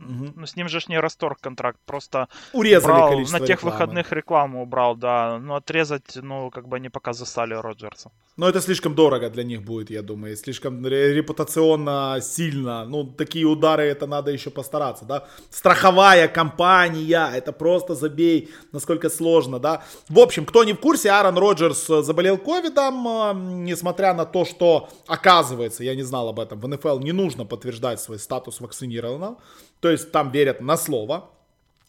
[0.00, 0.32] Угу.
[0.36, 3.72] Ну, с ним же ж не расторг контракт, просто Урезали количество на тех рекламы.
[3.72, 5.38] выходных рекламу убрал, да.
[5.38, 8.10] Но отрезать, ну, как бы они пока застали Роджерса.
[8.36, 10.36] Но это слишком дорого для них будет, я думаю.
[10.36, 12.84] Слишком репутационно сильно.
[12.84, 15.26] Ну, такие удары, это надо еще постараться, да.
[15.50, 19.82] Страховая компания, это просто забей, насколько сложно, да.
[20.08, 24.88] В общем, кто не в курсе, Аарон Роджерс заболел ковидом, а, несмотря на то, что,
[25.06, 29.36] оказывается, я не знал об этом, в НФЛ не нужно подтверждать свой статус вакцинированного.
[29.80, 31.30] То есть там верят на слово.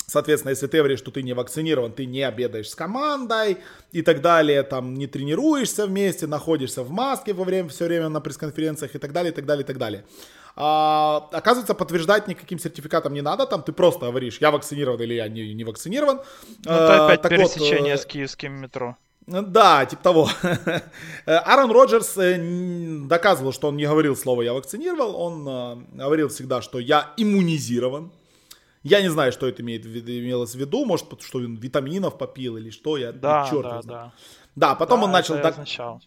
[0.07, 3.57] Соответственно, если ты говоришь, что ты не вакцинирован, ты не обедаешь с командой
[3.93, 8.19] и так далее, там не тренируешься вместе, находишься в маске во время, все время на
[8.19, 10.03] пресс-конференциях и так далее, и так далее, и так далее.
[10.57, 15.29] А, оказывается, подтверждать никаким сертификатом не надо, там ты просто говоришь, я вакцинирован или я
[15.29, 16.19] не, не вакцинирован.
[16.65, 18.97] Ну, это опять а, пересечение вот, с киевским метро.
[19.27, 20.29] Да, типа того.
[21.25, 22.37] Аарон Роджерс э,
[23.05, 28.11] доказывал, что он не говорил слово «я вакцинировал», он э, говорил всегда, что «я иммунизирован».
[28.83, 32.71] Я не знаю, что это имеет, имелось в виду, может, что он витаминов попил или
[32.71, 34.13] что, я да, черт да, да.
[34.55, 35.35] Да, потом да, он начал...
[35.35, 36.01] Означало.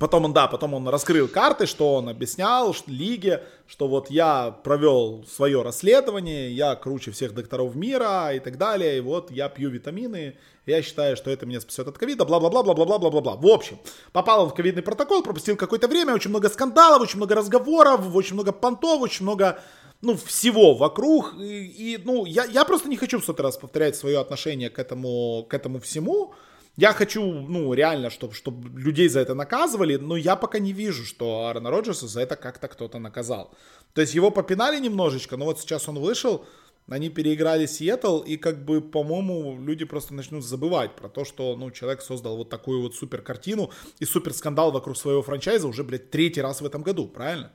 [0.00, 4.50] Потом он, да, потом он раскрыл карты, что он объяснял что, лиге, что вот я
[4.64, 9.68] провел свое расследование, я круче всех докторов мира и так далее, и вот я пью
[9.68, 13.36] витамины, я считаю, что это меня спасет от ковида, бла-бла-бла-бла-бла-бла-бла-бла.
[13.36, 13.78] В общем,
[14.12, 18.52] попал в ковидный протокол, пропустил какое-то время, очень много скандалов, очень много разговоров, очень много
[18.52, 19.60] понтов, очень много
[20.00, 21.34] ну, всего вокруг.
[21.38, 24.78] И, и ну, я, я просто не хочу в сотый раз повторять свое отношение к
[24.78, 26.34] этому, к этому всему.
[26.76, 31.04] Я хочу, ну, реально, чтобы, чтобы людей за это наказывали, но я пока не вижу,
[31.04, 33.54] что Аарона Роджерса за это как-то кто-то наказал.
[33.92, 36.46] То есть его попинали немножечко, но вот сейчас он вышел,
[36.88, 41.70] они переиграли Сиэтл, и как бы, по-моему, люди просто начнут забывать про то, что, ну,
[41.70, 46.10] человек создал вот такую вот супер картину и супер скандал вокруг своего франчайза уже, блядь,
[46.10, 47.52] третий раз в этом году, правильно?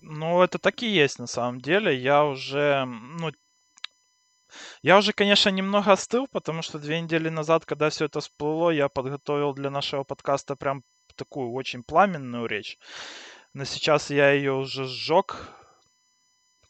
[0.00, 1.96] Ну, это так и есть на самом деле.
[1.96, 3.32] Я уже, ну,
[4.82, 8.88] я уже, конечно, немного остыл, потому что две недели назад, когда все это всплыло, я
[8.88, 10.82] подготовил для нашего подкаста прям
[11.16, 12.78] такую очень пламенную речь.
[13.54, 15.36] Но сейчас я ее уже сжег,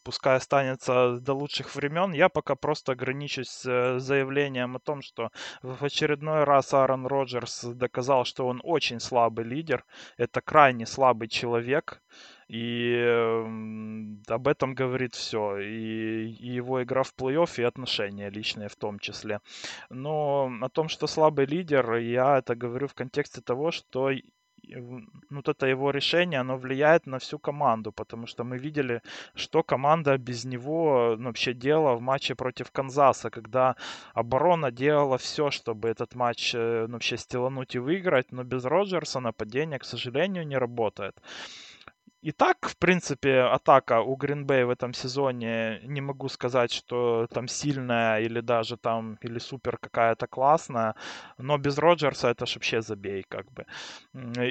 [0.03, 2.13] пускай останется до лучших времен.
[2.13, 5.31] Я пока просто ограничусь э, заявлением о том, что
[5.63, 9.85] в очередной раз Аарон Роджерс доказал, что он очень слабый лидер.
[10.17, 12.03] Это крайне слабый человек.
[12.53, 12.99] И
[14.29, 15.59] об этом говорит все.
[15.59, 19.41] И, и его игра в плей-офф, и отношения личные в том числе.
[19.89, 24.11] Но о том, что слабый лидер, я это говорю в контексте того, что
[24.69, 29.01] ну, вот это его решение, оно влияет на всю команду, потому что мы видели,
[29.35, 33.77] что команда без него ну, вообще делала в матче против Канзаса, когда
[34.15, 39.21] оборона делала все, чтобы этот матч э, ну, вообще стелануть и выиграть, но без Роджерса
[39.21, 41.17] нападение, к сожалению, не работает.
[42.23, 47.49] И так, в принципе, атака у Гринбей в этом сезоне, не могу сказать, что там
[47.49, 50.95] сильная или даже там, или супер какая-то классная,
[51.39, 53.67] но без Роджерса это ж вообще забей, как бы.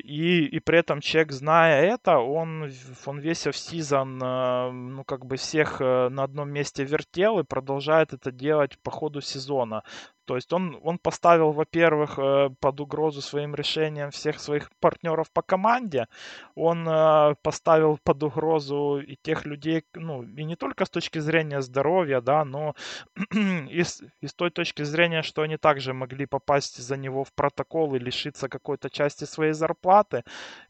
[0.04, 2.72] И, и при этом человек, зная это, он,
[3.06, 8.14] он весь сезон, э, ну, как бы всех э, на одном месте вертел и продолжает
[8.14, 9.84] это делать по ходу сезона.
[10.32, 15.42] То есть он, он поставил, во-первых, э, под угрозу своим решением всех своих партнеров по
[15.42, 16.08] команде.
[16.56, 21.62] Он э, поставил под угрозу и тех людей, ну, и не только с точки зрения
[21.62, 22.76] здоровья, да, но
[23.70, 27.34] и с, и с той точки зрения, что они также могли попасть за него в
[27.34, 30.24] протокол и лишиться какой-то части своей зарплаты.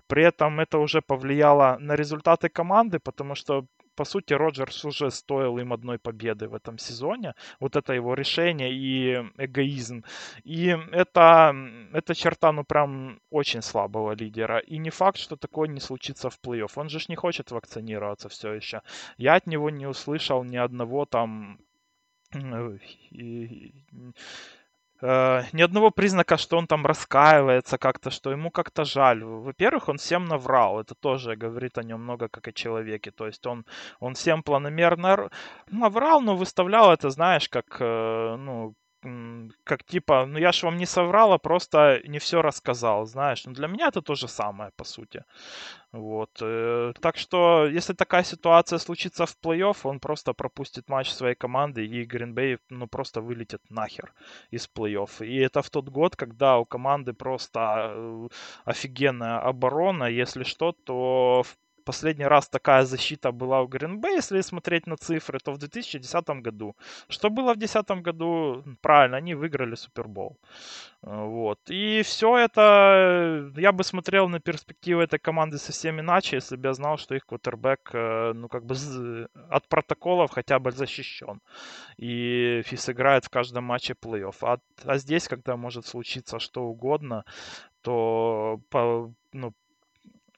[0.07, 5.57] При этом это уже повлияло на результаты команды, потому что по сути, Роджерс уже стоил
[5.57, 7.33] им одной победы в этом сезоне.
[7.59, 10.03] Вот это его решение и эгоизм.
[10.43, 11.55] И это,
[11.93, 14.59] это черта, ну, прям очень слабого лидера.
[14.59, 16.71] И не факт, что такое не случится в плей-офф.
[16.75, 18.81] Он же не хочет вакцинироваться все еще.
[19.17, 21.59] Я от него не услышал ни одного там
[25.01, 29.23] э, ни одного признака, что он там раскаивается как-то, что ему как-то жаль.
[29.23, 30.79] Во-первых, он всем наврал.
[30.79, 33.11] Это тоже говорит о нем много как о человеке.
[33.11, 33.65] То есть он,
[33.99, 35.29] он всем планомерно
[35.71, 38.75] наврал, но выставлял это, знаешь, как, э, ну,
[39.63, 43.45] как типа, ну я ж вам не соврал, а просто не все рассказал, знаешь.
[43.45, 45.23] Ну для меня это то же самое, по сути.
[45.91, 46.29] Вот.
[46.41, 51.85] Э, так что, если такая ситуация случится в плей-офф, он просто пропустит матч своей команды,
[51.85, 54.13] и Гринбей, ну, просто вылетит нахер
[54.51, 55.25] из плей-офф.
[55.25, 57.59] И это в тот год, когда у команды просто
[57.93, 58.27] э,
[58.65, 60.05] офигенная оборона.
[60.05, 65.39] Если что, то в Последний раз такая защита была у Гринбей, если смотреть на цифры,
[65.39, 66.75] то в 2010 году.
[67.09, 68.63] Что было в 2010 году?
[68.81, 70.37] Правильно, они выиграли Супербол.
[71.03, 71.59] Э, вот.
[71.69, 76.73] И все это, я бы смотрел на перспективы этой команды совсем иначе, если бы я
[76.73, 78.75] знал, что их квотербек, э, ну, как бы
[79.49, 81.39] от протоколов хотя бы защищен.
[81.97, 84.35] И сыграет в каждом матче плей-офф.
[84.41, 87.23] А, а здесь, когда может случиться что угодно,
[87.81, 89.53] то по, ну,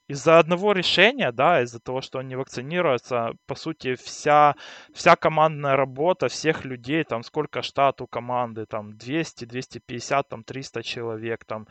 [0.07, 4.55] из-за одного решения, да, из-за того, что он не вакцинируется, по сути, вся,
[4.93, 10.83] вся командная работа всех людей, там, сколько штат у команды, там, 200, 250, там, 300
[10.83, 11.67] человек, там,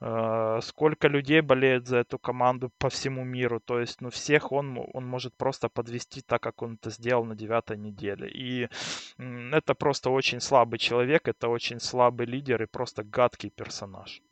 [0.00, 4.78] э, сколько людей болеет за эту команду по всему миру, то есть, ну, всех он,
[4.94, 8.28] он может просто подвести так, как он это сделал на девятой неделе.
[8.28, 8.68] И
[9.52, 14.22] это просто очень слабый человек, это очень слабый лидер и просто гадкий персонаж.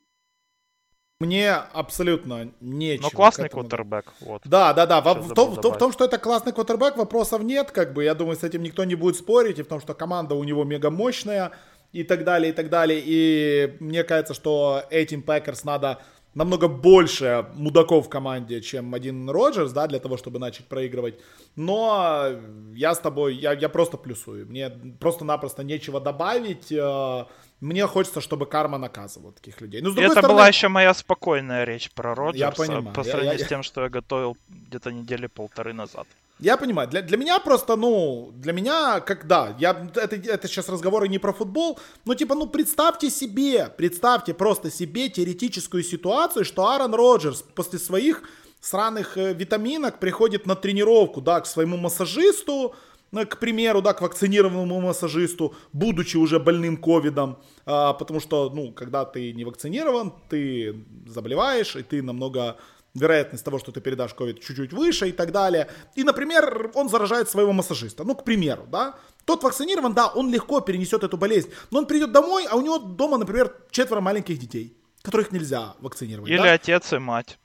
[1.21, 3.05] Мне абсолютно нечего.
[3.05, 4.07] Но классный квотербек.
[4.21, 4.41] Вот.
[4.47, 5.03] Да, да, да.
[5.03, 7.71] В, в, том, в, в том, что это классный квотербек, вопросов нет.
[7.73, 9.59] Как бы, я думаю, с этим никто не будет спорить.
[9.59, 11.53] И в том, что команда у него мега мощная
[11.93, 13.03] и так далее, и так далее.
[13.05, 15.99] И мне кажется, что этим Пекерс надо
[16.35, 21.19] намного больше мудаков в команде, чем один Роджерс, да, для того, чтобы начать проигрывать.
[21.57, 22.29] Но
[22.75, 24.47] я с тобой, я, я просто плюсую.
[24.47, 26.71] Мне просто-напросто нечего добавить.
[26.73, 27.27] Э,
[27.61, 29.83] мне хочется, чтобы карма наказывала таких людей.
[29.83, 30.35] Ну, это стороны...
[30.35, 32.95] была еще моя спокойная речь про Роджерса я понимаю.
[32.95, 33.45] по сравнению я, я...
[33.45, 36.07] с тем, что я готовил где-то недели полторы назад.
[36.41, 36.89] Я понимаю.
[36.89, 41.33] Для, для меня просто, ну, для меня, когда, я, это, это сейчас разговоры не про
[41.33, 47.79] футбол, но типа, ну, представьте себе, представьте просто себе теоретическую ситуацию, что Аарон Роджерс после
[47.79, 48.23] своих
[48.61, 52.75] сраных э, витаминок приходит на тренировку, да, к своему массажисту,
[53.13, 58.73] ну, к примеру, да, к вакцинированному массажисту, будучи уже больным ковидом, а, потому что, ну,
[58.73, 62.57] когда ты не вакцинирован, ты заболеваешь, и ты намного
[62.95, 65.69] вероятность того, что ты передашь ковид чуть-чуть выше и так далее.
[65.95, 68.05] И, например, он заражает своего массажиста.
[68.05, 68.95] Ну, к примеру, да.
[69.25, 72.79] Тот вакцинирован, да, он легко перенесет эту болезнь, но он придет домой, а у него
[72.79, 76.31] дома, например, четверо маленьких детей, которых нельзя вакцинировать.
[76.31, 76.55] Или да?
[76.55, 77.39] отец и мать.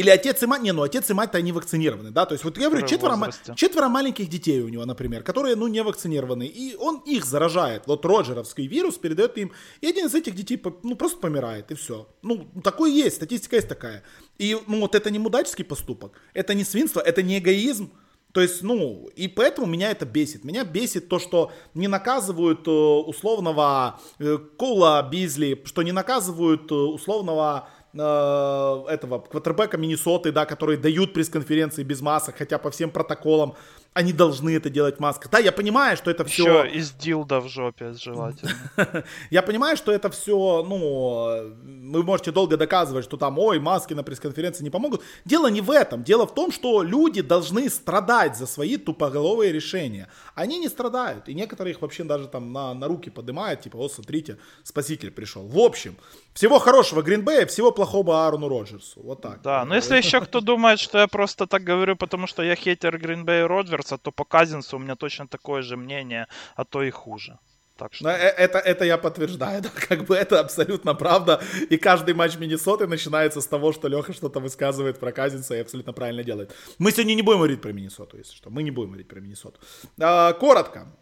[0.00, 2.56] Или отец и мать, не, ну отец и мать-то они вакцинированы, да, то есть вот
[2.56, 3.18] я говорю, четверо,
[3.54, 8.06] четверо маленьких детей у него, например, которые, ну, не вакцинированы, и он их заражает, вот
[8.06, 12.08] роджеровский вирус передает им, и один из этих детей, ну, просто помирает, и все.
[12.22, 14.02] Ну, такое есть, статистика есть такая.
[14.38, 17.90] И, ну, вот это не мудаческий поступок, это не свинство, это не эгоизм,
[18.32, 20.44] то есть, ну, и поэтому меня это бесит.
[20.44, 26.74] Меня бесит то, что не наказывают э, условного э, Кола Бизли, что не наказывают э,
[26.74, 33.56] условного этого квотербека Миннесоты, да, которые дают пресс-конференции без масок, хотя по всем протоколам
[33.92, 35.30] они должны это делать в масках.
[35.32, 36.62] Да, я понимаю, что это все...
[36.62, 38.52] Еще из дилда в жопе желательно.
[39.30, 41.52] я понимаю, что это все, ну,
[41.90, 45.02] вы можете долго доказывать, что там, ой, маски на пресс-конференции не помогут.
[45.24, 46.04] Дело не в этом.
[46.04, 50.08] Дело в том, что люди должны страдать за свои тупоголовые решения.
[50.40, 51.28] Они не страдают.
[51.28, 55.46] И некоторые их вообще даже там на, на руки поднимают, типа, вот смотрите, спаситель пришел.
[55.46, 55.96] В общем,
[56.32, 59.02] всего хорошего Гринбея, всего плохого Аарону Роджерсу.
[59.02, 59.42] Вот так.
[59.42, 62.98] Да, но если еще кто думает, что я просто так говорю, потому что я хейтер
[62.98, 66.26] Гринбея Роджерса, то по Казинсу у меня точно такое же мнение,
[66.56, 67.38] а то и хуже.
[67.80, 68.10] Так что...
[68.10, 71.42] Э, это, это я подтверждаю, да, как бы это абсолютно правда.
[71.70, 75.94] И каждый матч Миннесоты начинается с того, что Леха что-то высказывает про Казинца и абсолютно
[75.94, 76.54] правильно делает.
[76.78, 78.50] Мы сегодня не будем говорить про Миннесоту, если что.
[78.50, 79.58] Мы не будем говорить про Миннесоту.
[79.98, 80.92] А, коротко.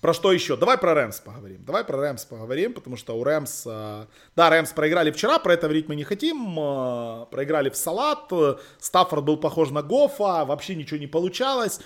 [0.00, 0.56] Про что еще?
[0.56, 1.64] Давай про Рэмс поговорим.
[1.64, 3.64] Давай про Рэмс поговорим, потому что у Рэмс...
[3.64, 6.58] Да, Рэмс проиграли вчера, про это говорить мы не хотим.
[6.58, 8.30] А, проиграли в салат.
[8.78, 11.80] Стаффорд был похож на Гофа, вообще ничего не получалось.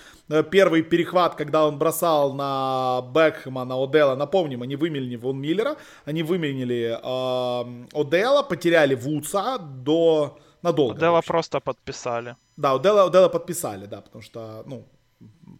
[0.49, 6.23] Первый перехват, когда он бросал на Бекхэма, на Одела, напомним, они выменили Вон Миллера, они
[6.23, 10.37] выменили э, Одела, потеряли Вудса до...
[10.63, 10.95] Надолго.
[10.95, 12.35] Одела просто подписали.
[12.57, 14.85] Да, Одела, Одела подписали, да, потому что, ну,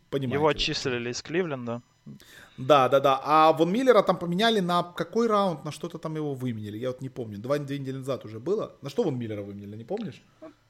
[0.10, 0.36] понимаете.
[0.36, 1.82] Его отчислили из Кливленда.
[2.58, 3.22] Да, да, да.
[3.24, 6.78] А Вон Миллера там поменяли на какой раунд, на что-то там его выменили.
[6.78, 7.38] Я вот не помню.
[7.38, 8.76] Два, две недели назад уже было.
[8.82, 10.22] На что Вон Миллера выменили, не помнишь?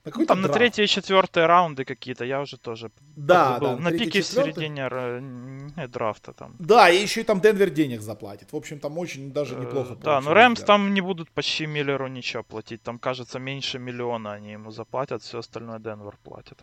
[0.04, 3.92] На ну, там на третьи и четвертые раунды какие-то, я уже тоже да, да, на
[3.92, 6.56] пике середине э, драфта там.
[6.58, 8.52] Да, и еще и там Денвер денег заплатит.
[8.52, 9.96] В общем, там очень даже неплохо.
[10.04, 12.82] Да, но Рэмс там не будут почти Миллеру ничего платить.
[12.82, 16.58] Там, кажется, меньше миллиона они ему заплатят, все остальное Денвер платит.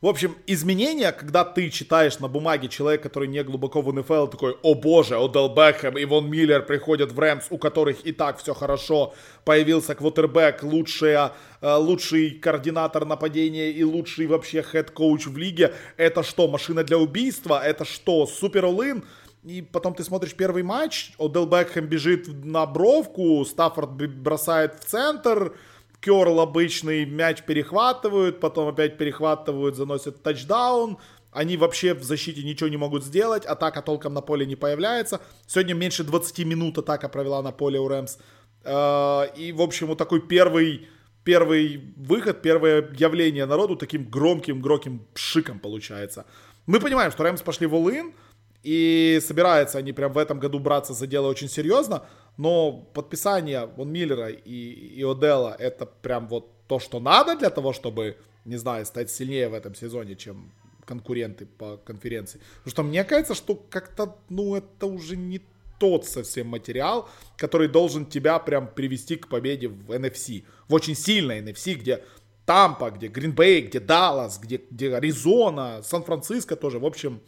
[0.00, 4.56] В общем, изменения, когда ты читаешь на бумаге человек, который не глубоко в НФЛ, такой,
[4.62, 8.52] о боже, Одел Бекхэм и Вон Миллер приходят в Рэмс, у которых и так все
[8.52, 15.72] хорошо, появился квотербек, лучшая, э, лучший координатор нападения и лучший вообще head coach в лиге.
[15.96, 17.62] Это что, машина для убийства?
[17.64, 19.04] Это что, супер all-in?
[19.44, 25.54] И потом ты смотришь первый матч, Одел Бекхэм бежит на бровку, Стаффорд бросает в центр,
[26.04, 30.98] Керл обычный мяч перехватывают, потом опять перехватывают, заносят тачдаун.
[31.30, 33.46] Они вообще в защите ничего не могут сделать.
[33.46, 35.20] Атака толком на поле не появляется.
[35.46, 38.18] Сегодня меньше 20 минут атака провела на поле у Рэмс.
[38.64, 40.86] Э, и, в общем, вот такой первый,
[41.24, 46.26] первый выход, первое явление народу таким громким, громким шиком получается.
[46.66, 48.12] Мы понимаем, что Рэмс пошли в all
[48.62, 52.02] и собираются они прям в этом году браться за дело очень серьезно.
[52.36, 57.72] Но подписание Вон Миллера и, и Одела это прям вот то, что надо для того,
[57.72, 60.52] чтобы, не знаю, стать сильнее в этом сезоне, чем
[60.84, 62.40] конкуренты по конференции.
[62.58, 65.40] Потому что мне кажется, что как-то, ну, это уже не
[65.78, 70.44] тот совсем материал, который должен тебя прям привести к победе в NFC.
[70.68, 72.04] В очень сильной NFC, где
[72.46, 76.78] Тампа, где Гринбей, где Даллас, где, где Аризона, Сан-Франциско тоже.
[76.78, 77.20] В общем,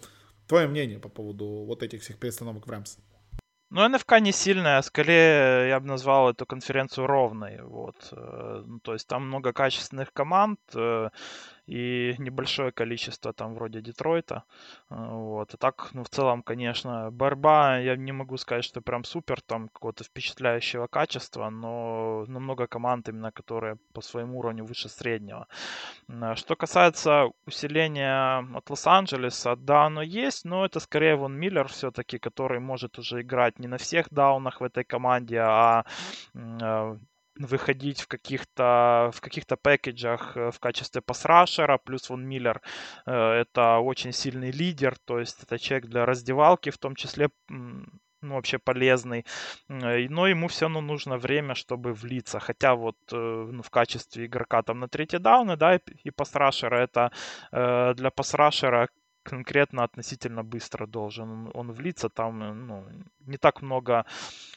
[0.46, 2.98] твое мнение по поводу вот этих всех перестановок в Рэмс?
[3.70, 7.60] Ну, НФК не сильная, а скорее я бы назвал эту конференцию ровной.
[7.62, 7.96] Вот.
[8.12, 11.08] Э, ну, то есть там много качественных команд, э,
[11.66, 14.44] и небольшое количество там вроде Детройта.
[14.88, 15.54] А, вот.
[15.54, 19.68] И так, ну, в целом, конечно, борьба, я не могу сказать, что прям супер, там,
[19.68, 25.48] какого-то впечатляющего качества, но много команд именно, которые по своему уровню выше среднего.
[26.08, 32.18] А, что касается усиления от Лос-Анджелеса, да, оно есть, но это скорее Вон Миллер все-таки,
[32.18, 35.84] который может уже играть не на всех даунах в этой команде, а,
[36.34, 36.96] а
[37.38, 42.60] выходить в каких-то в каких-то пэкэджах э, в качестве пасрашера, плюс Вон Миллер
[43.06, 48.34] э, это очень сильный лидер, то есть это человек для раздевалки в том числе ну,
[48.34, 49.24] вообще полезный.
[49.68, 52.40] Э, но ему все равно нужно время, чтобы влиться.
[52.40, 57.12] Хотя вот ну, в качестве игрока там на третий дауны, да, и, и пасрашера это
[57.52, 58.88] для пасрашера
[59.30, 62.08] конкретно относительно быстро должен он влиться.
[62.08, 62.84] Там ну,
[63.26, 64.04] не так много,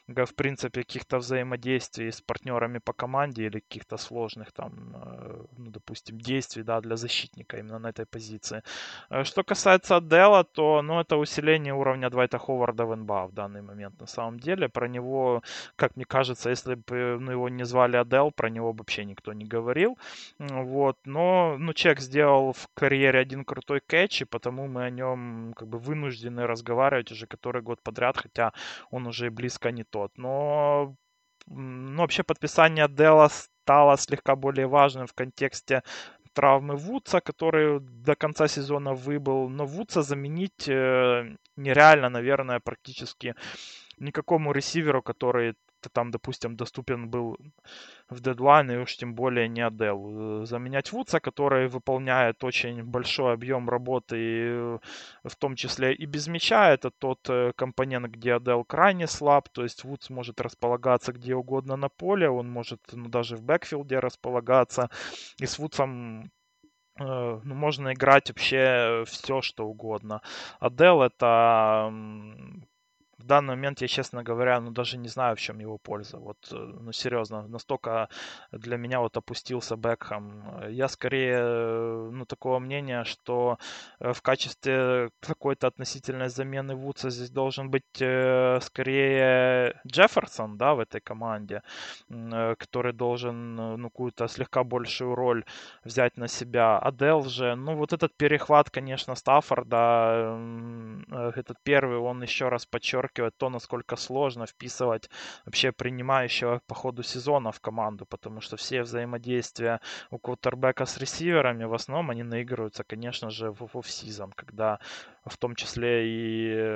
[0.07, 6.17] в принципе, каких-то взаимодействий с партнерами по команде или каких-то сложных там, э, ну, допустим,
[6.17, 8.61] действий да, для защитника именно на этой позиции.
[9.09, 13.61] Э, что касается Адела, то ну, это усиление уровня Двайта Ховарда в НБА в данный
[13.61, 14.67] момент на самом деле.
[14.69, 15.41] Про него,
[15.75, 19.45] как мне кажется, если бы ну, его не звали Адел, про него вообще никто не
[19.45, 19.97] говорил.
[20.39, 20.97] Вот.
[21.05, 25.67] Но ну, человек сделал в карьере один крутой кэч, и потому мы о нем как
[25.67, 28.53] бы вынуждены разговаривать уже который год подряд, хотя
[28.91, 30.17] он уже близко не тот.
[30.17, 30.95] Но
[31.47, 35.83] ну, вообще подписание Дела стало слегка более важным в контексте
[36.33, 39.49] травмы Вудса, который до конца сезона выбыл.
[39.49, 43.35] Но Вудса заменить э, нереально, наверное, практически
[43.97, 45.55] никакому ресиверу, который
[45.87, 47.37] там, допустим, доступен был
[48.09, 50.41] в дедлайн, и уж тем более не Адел.
[50.41, 54.77] Э, заменять Вудса, который выполняет очень большой объем работы, и,
[55.23, 59.63] в том числе и без мяча, это тот э, компонент, где Адел крайне слаб, то
[59.63, 64.89] есть Вудс может располагаться где угодно на поле, он может ну, даже в бэкфилде располагаться,
[65.39, 66.31] и с Вудсом
[66.99, 70.21] э, ну, можно играть вообще все, что угодно.
[70.59, 71.91] Адел это
[73.19, 76.17] в данный момент я, честно говоря, ну даже не знаю, в чем его польза.
[76.17, 78.07] Вот, э, ну серьезно, настолько
[78.51, 80.69] для меня вот опустился Бекхэм.
[80.69, 83.57] Я скорее, э, ну такого мнения, что
[83.99, 87.83] э, в качестве какой-то относительной замены Вудса здесь должен быть
[88.63, 91.61] скорее Джефферсон, да, в этой команде,
[92.07, 95.43] который должен, ну, какую-то слегка большую роль
[95.83, 96.77] взять на себя.
[96.79, 100.37] Адел же, ну, вот этот перехват, конечно, Стаффорда,
[101.35, 105.09] этот первый, он еще раз подчеркивает подчеркивает то, насколько сложно вписывать
[105.45, 109.79] вообще принимающего по ходу сезона в команду, потому что все взаимодействия
[110.11, 114.79] у квотербека с ресиверами в основном они наигрываются, конечно же, в офсизон, когда
[115.25, 116.69] в том числе и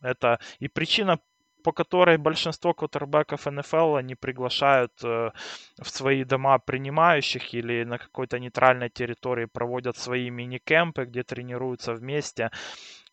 [0.00, 1.18] это и причина
[1.62, 5.30] по которой большинство квотербеков НФЛ они приглашают э,
[5.78, 12.50] в свои дома принимающих или на какой-то нейтральной территории проводят свои мини-кемпы, где тренируются вместе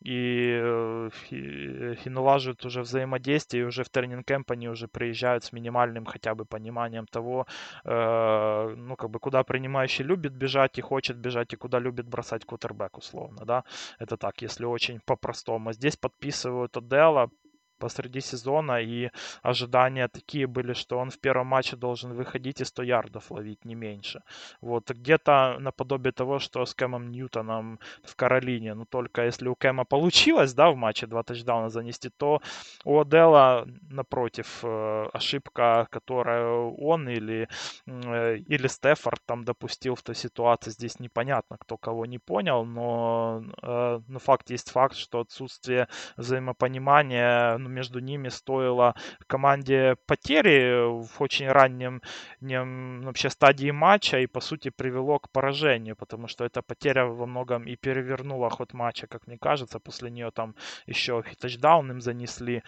[0.02, 5.52] и, э, и, и налаживают уже взаимодействие, и уже в тренинг-кемп они уже приезжают с
[5.52, 7.48] минимальным хотя бы пониманием того,
[7.86, 12.46] э, ну, как бы, куда принимающий любит бежать и хочет бежать, и куда любит бросать
[12.46, 13.64] кутербэк, условно, да,
[14.00, 15.74] это так, если очень по-простому.
[15.74, 17.30] Здесь подписывают Адела,
[17.78, 19.10] посреди сезона, и
[19.42, 23.76] ожидания такие были, что он в первом матче должен выходить и 100 ярдов ловить, не
[23.76, 24.22] меньше.
[24.62, 29.86] Вот, где-то наподобие того, что с Кэмом Ньютоном в Каролине, но только если у Кэма
[29.86, 32.42] получилось, да, в матче два тачдауна занести, то
[32.86, 37.48] у Адела, напротив, э, ошибка, которую он или,
[37.88, 43.44] э, или Стефорд там допустил в той ситуации, здесь непонятно, кто кого не понял, но,
[43.62, 48.96] э, но факт есть факт, что отсутствие взаимопонимания между ними стоило
[49.28, 52.02] команде потери в очень раннем
[52.42, 57.26] нем, вообще стадии матча и, по сути, привело к поражению, потому что эта потеря во
[57.26, 59.80] многом и перевернула ход матча, как мне кажется.
[59.80, 60.56] После нее там
[60.88, 62.64] еще тачдаун им занесли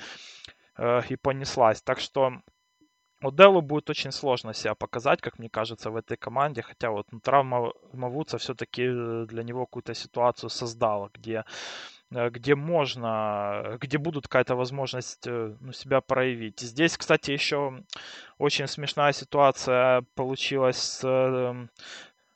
[0.77, 1.81] э, и понеслась.
[1.81, 2.41] Так что
[3.19, 6.61] Оделу будет очень сложно себя показать, как мне кажется, в этой команде.
[6.61, 11.43] Хотя вот ну, травма Мавуца все-таки э, для него какую-то ситуацию создала, где
[12.09, 16.59] где можно, где будут какая-то возможность э, ну, себя проявить.
[16.61, 17.83] Здесь, кстати, еще
[18.37, 21.69] очень смешная ситуация получилась с, эм,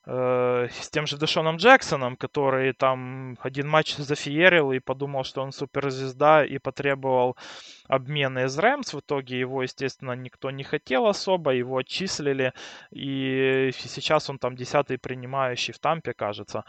[0.06, 5.54] э, с тем же Дэшоном Джексоном, который там один матч зафиерил и подумал, что он
[5.54, 7.38] суперзвезда и потребовал
[7.88, 8.94] обмена из Рэмс.
[8.94, 12.52] В итоге его, естественно, никто не хотел особо, его отчислили.
[12.92, 16.66] И сейчас он там десятый принимающий в Тампе, кажется.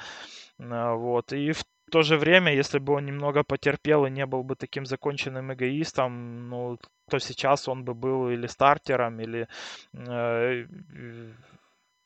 [0.69, 1.33] Вот.
[1.33, 4.57] И в в то же время, если бы он немного потерпел и не был бы
[4.57, 6.79] таким законченным эгоистом, ну,
[7.11, 9.47] то сейчас он бы был или стартером, или
[9.93, 10.65] э,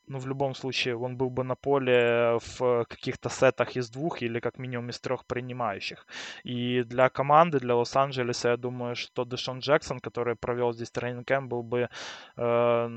[0.08, 4.40] ну, в любом случае, он был бы на поле в каких-то сетах из двух или
[4.40, 6.06] как минимум из трех принимающих.
[6.42, 11.62] И для команды, для Лос-Анджелеса, я думаю, что Дэшон Джексон, который провел здесь тренинг был
[11.62, 11.88] бы
[12.36, 12.88] э,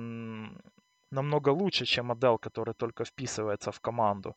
[1.12, 4.36] намного лучше, чем модель, который только вписывается в команду.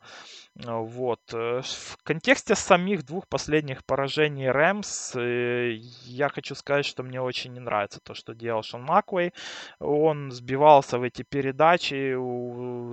[0.55, 1.21] Э, вот.
[1.33, 7.59] Э, в контексте самих двух последних поражений Рэмс, я хочу сказать, что мне очень не
[7.59, 9.33] нравится то, что делал Шон Маквей.
[9.79, 12.13] Он сбивался в эти передачи,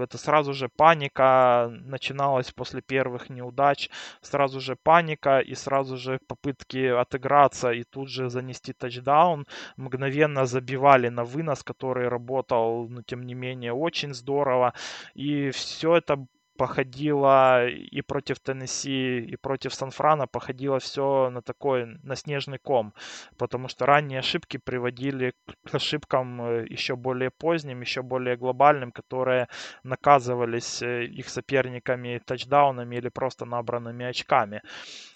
[0.03, 6.87] это сразу же паника начиналась после первых неудач, сразу же паника и сразу же попытки
[6.87, 9.47] отыграться и тут же занести тачдаун.
[9.77, 14.75] Мгновенно забивали на вынос, который работал, но тем не менее очень здорово.
[15.15, 16.27] И все это
[16.61, 22.93] походило и против Теннесси, и против Сан-Франа, походило все на такой, на снежный ком,
[23.39, 25.33] потому что ранние ошибки приводили
[25.65, 29.49] к ошибкам э, еще более поздним, еще более глобальным, которые
[29.85, 34.61] наказывались э, их соперниками тачдаунами или просто набранными очками.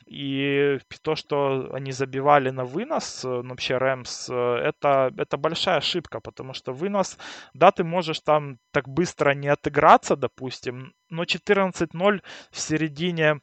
[0.07, 6.20] И то, что они забивали на вынос, э, ну, вообще Рэмс, это, это большая ошибка,
[6.20, 7.18] потому что вынос,
[7.55, 13.40] да, ты можешь там так быстро не отыграться, допустим, но 14-0 в середине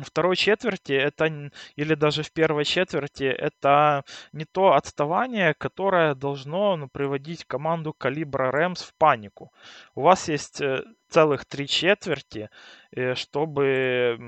[0.00, 6.88] второй четверти это или даже в первой четверти это не то отставание, которое должно ну,
[6.88, 9.52] приводить команду калибра Рэмс в панику.
[9.94, 12.48] У вас есть э, целых три четверти,
[12.90, 14.18] э, чтобы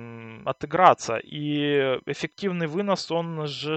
[0.44, 1.16] отыграться.
[1.16, 3.76] И эффективный вынос, он же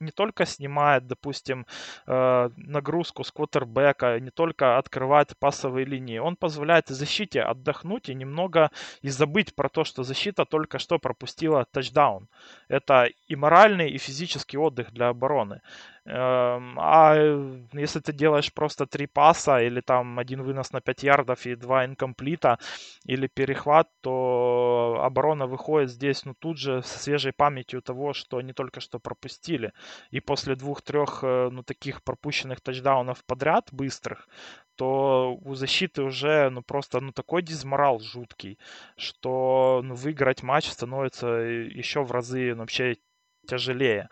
[0.00, 1.66] не только снимает, допустим,
[2.06, 8.70] э, нагрузку с квотербека, не только открывает пасовые линии, он позволяет защите отдохнуть и немного
[9.02, 12.28] и забыть про то, что защита только что пропустила тачдаун.
[12.68, 15.60] Это и моральный, и физический отдых для обороны.
[16.08, 17.16] Эм, а
[17.72, 21.84] если ты делаешь просто три паса или там один вынос на 5 ярдов и два
[21.84, 22.58] инкомплита
[23.04, 28.52] или перехват, то оборона выходит здесь ну тут же со свежей памятью того, что они
[28.52, 29.72] только что пропустили.
[30.12, 34.28] И после двух-трех э, ну таких пропущенных тачдаунов подряд быстрых,
[34.76, 38.58] то у защиты уже ну просто ну такой дизморал жуткий,
[38.96, 42.96] что ну, выиграть матч становится еще в разы ну, вообще
[43.48, 44.08] тяжелее.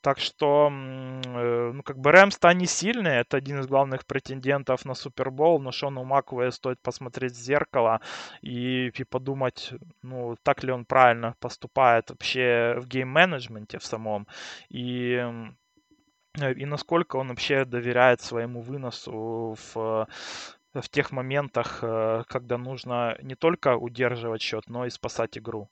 [0.00, 4.84] Э, так что, э, ну, как бы Рэмс-то они сильные, это один из главных претендентов
[4.84, 8.00] на Супербол, но Шону Маквея стоит посмотреть в зеркало
[8.42, 9.72] и, и подумать,
[10.02, 14.26] ну, так ли он правильно поступает вообще в гейм-менеджменте в самом,
[14.70, 15.24] и
[16.38, 20.06] и насколько он вообще доверяет своему выносу в,
[20.74, 25.68] в тех моментах, э, когда нужно не только удерживать счет, но и спасать игру.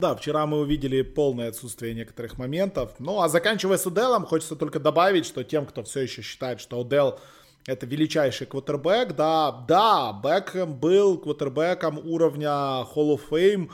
[0.00, 2.94] Да, вчера мы увидели полное отсутствие некоторых моментов.
[2.98, 6.80] Ну, а заканчивая с Уделом, хочется только добавить, что тем, кто все еще считает, что
[6.80, 7.20] Удел
[7.66, 13.70] это величайший квотербек, да, да, Бекхэм был квотербеком уровня Hall of Fame.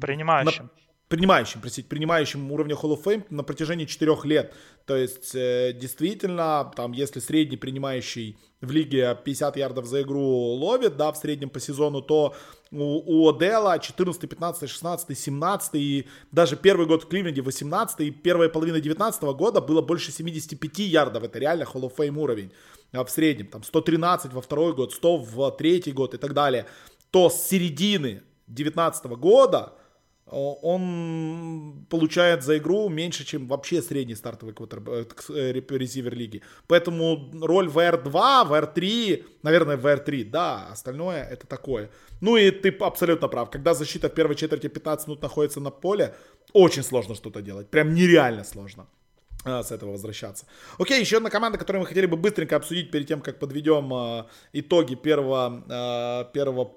[0.00, 0.70] Принимающим.
[1.08, 4.52] Принимающим, простите, принимающим уровня Hall of Fame на протяжении четырех лет.
[4.86, 10.96] То есть, э, действительно, там, если средний принимающий в лиге 50 ярдов за игру ловит,
[10.96, 12.34] да, в среднем по сезону, то
[12.72, 18.10] у, у Одела 14, 15, 16, 17 и даже первый год в Кливленде 18 и
[18.10, 21.22] первая половина 19 года было больше 75 ярдов.
[21.22, 22.50] Это реально Hall of Fame уровень
[22.92, 23.46] а в среднем.
[23.46, 26.66] Там 113 во второй год, 100 в третий год и так далее.
[27.10, 29.74] То с середины 19 года
[30.30, 36.42] он получает за игру меньше, чем вообще средний стартовый квотербек, э, резивер лиги.
[36.66, 41.90] Поэтому роль в R2, в R3, наверное, в R3, да, остальное это такое.
[42.20, 43.50] Ну и ты абсолютно прав.
[43.50, 46.14] Когда защита в первой четверти 15 минут находится на поле,
[46.52, 47.70] очень сложно что-то делать.
[47.70, 48.86] Прям нереально сложно
[49.44, 50.46] с этого возвращаться.
[50.78, 54.24] Окей, еще одна команда, которую мы хотели бы быстренько обсудить перед тем, как подведем э,
[54.52, 56.74] итоги первого, э, первого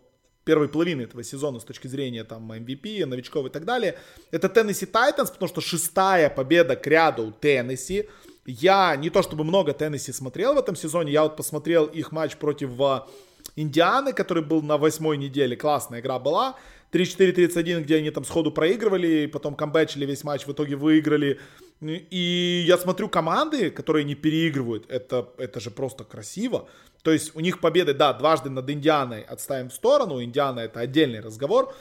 [0.49, 3.99] первой половины этого сезона с точки зрения там MVP, новичков и так далее.
[4.31, 8.09] Это Теннесси Тайтанс, потому что шестая победа к ряду у Теннесси.
[8.47, 12.35] Я не то чтобы много Теннесси смотрел в этом сезоне, я вот посмотрел их матч
[12.37, 13.07] против а,
[13.55, 15.55] Индианы, который был на восьмой неделе.
[15.55, 16.55] Классная игра была.
[16.91, 21.39] 3-4-31, где они там сходу проигрывали, потом камбэчили весь матч, в итоге выиграли.
[21.81, 26.67] И я смотрю команды, которые не переигрывают, это, это же просто красиво.
[27.03, 31.21] То есть у них победы, да, дважды над Индианой отставим в сторону, Индиана это отдельный
[31.21, 31.73] разговор.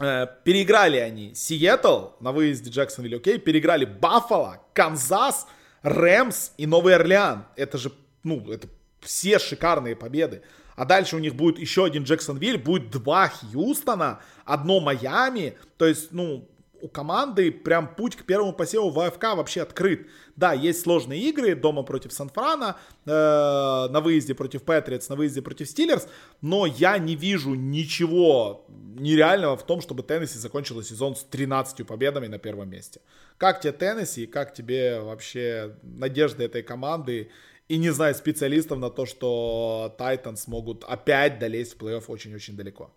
[0.00, 5.46] Э, переиграли они Сиэтл на выезде Джексонвилл, окей, переиграли Баффало, Канзас,
[5.82, 7.46] Рэмс и Новый Орлеан.
[7.56, 7.92] Это же,
[8.24, 8.68] ну, это
[9.00, 10.42] все шикарные победы.
[10.76, 15.56] А дальше у них будет еще один Джексонвилл, будет два Хьюстона, одно Майами.
[15.78, 16.48] То есть, ну,
[16.84, 20.06] у команды прям путь к первому посеву в АФК вообще открыт.
[20.36, 25.70] Да, есть сложные игры дома против Сан-Франа, э, на выезде против Патриотс, на выезде против
[25.70, 26.08] Стиллерс,
[26.42, 32.26] но я не вижу ничего нереального в том, чтобы Теннесси закончила сезон с 13 победами
[32.26, 33.00] на первом месте.
[33.38, 37.30] Как тебе Теннесси, как тебе вообще надежды этой команды
[37.68, 42.90] и не знаю специалистов на то, что Тайтанс смогут опять долезть в плей-офф очень-очень далеко?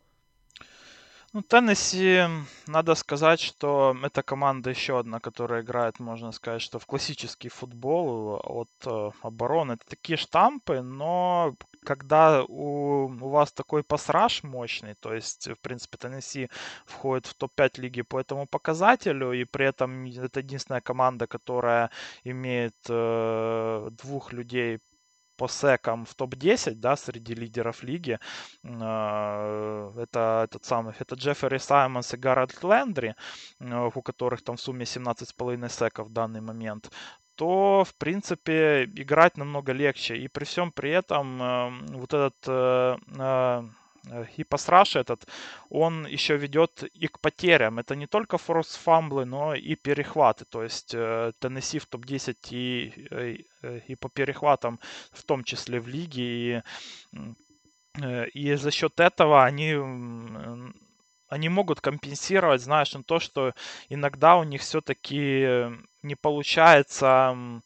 [1.34, 2.24] Ну, Теннесси,
[2.68, 8.39] надо сказать, что эта команда еще одна, которая играет, можно сказать, что в классический футбол
[8.43, 9.74] от э, обороны.
[9.74, 11.55] Это такие штампы, но
[11.88, 16.49] когда у, у вас такой пасраж мощный, то есть, в принципе, Теннесси
[16.85, 21.89] входит в топ-5 лиги по этому показателю, и при этом это единственная команда, которая
[22.25, 24.79] имеет э, двух людей
[25.38, 28.19] по секам в топ-10, да, среди лидеров лиги.
[28.63, 33.15] А, это этот самый, это Джеффери Саймонс и Гаррет Лендри,
[33.59, 36.91] э, у которых там в сумме 17,5 секов в данный момент,
[37.35, 40.17] то, в принципе, играть намного легче.
[40.17, 42.38] И при всем при этом э, вот этот
[44.12, 45.28] э, э, и пасраш этот,
[45.70, 47.80] он еще ведет и к потерям.
[47.80, 50.45] Это не только форс фамблы, но и перехваты.
[50.45, 54.80] То есть э, Теннесси в топ-10 и, э, и по перехватам,
[55.12, 56.24] в том числе в лиге.
[56.24, 56.62] И,
[58.34, 59.76] и за счет этого они
[61.30, 63.53] они могут компенсировать, знаешь, на то, что
[63.89, 65.68] иногда у них все-таки
[66.01, 67.62] не получается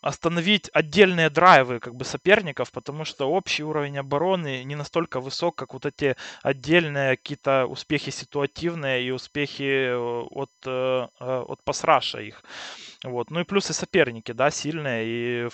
[0.00, 5.74] остановить отдельные драйвы как бы соперников, потому что общий уровень обороны не настолько высок, как
[5.74, 12.42] вот эти отдельные какие-то успехи ситуативные и успехи э, от, э, э, от пасраша их.
[13.04, 13.30] Вот.
[13.30, 15.48] Ну и плюсы соперники, да, сильные, и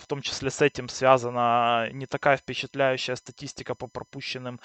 [0.00, 4.60] в, том числе с этим связана не такая впечатляющая статистика по пропущенным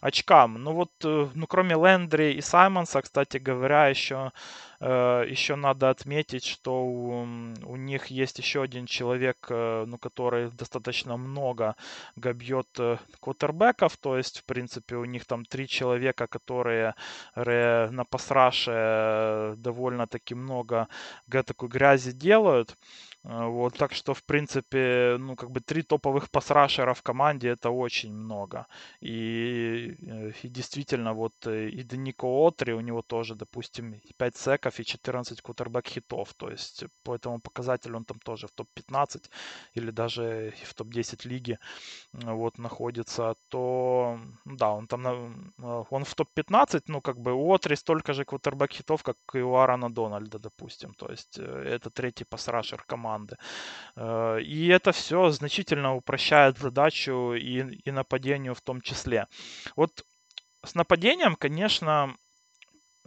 [0.00, 0.54] очкам.
[0.54, 4.32] Ну вот, ну кроме Лендри и Саймонса, кстати говоря, еще
[4.80, 10.50] Э, еще надо отметить, что у, у них есть еще один человек, э, ну, который
[10.52, 11.74] достаточно много
[12.14, 16.94] гобьет э, квотербеков, то есть, в принципе, у них там три человека, которые
[17.34, 20.88] на пасраше довольно-таки много
[21.30, 22.76] такой грязи делают.
[23.24, 28.14] Вот, так что, в принципе, ну, как бы три топовых пасрашера в команде это очень
[28.14, 28.66] много.
[29.00, 29.96] И,
[30.42, 35.88] и действительно, вот и Денико Отри, у него тоже, допустим, 5 секов, и 14 кутербэк
[35.88, 36.32] хитов.
[36.34, 39.28] То есть по этому показателю он там тоже в топ-15
[39.74, 41.58] или даже в топ-10 лиги
[42.12, 45.52] вот находится, то да, он там
[45.90, 49.54] он в топ-15, ну как бы у Отри столько же кутербэк хитов, как и у
[49.54, 50.94] Аарона Дональда, допустим.
[50.94, 53.17] То есть э, это третий пасрашер команды.
[53.96, 59.26] Э, и это все значительно упрощает задачу и, и нападению в том числе.
[59.76, 60.04] Вот
[60.64, 62.16] с нападением, конечно,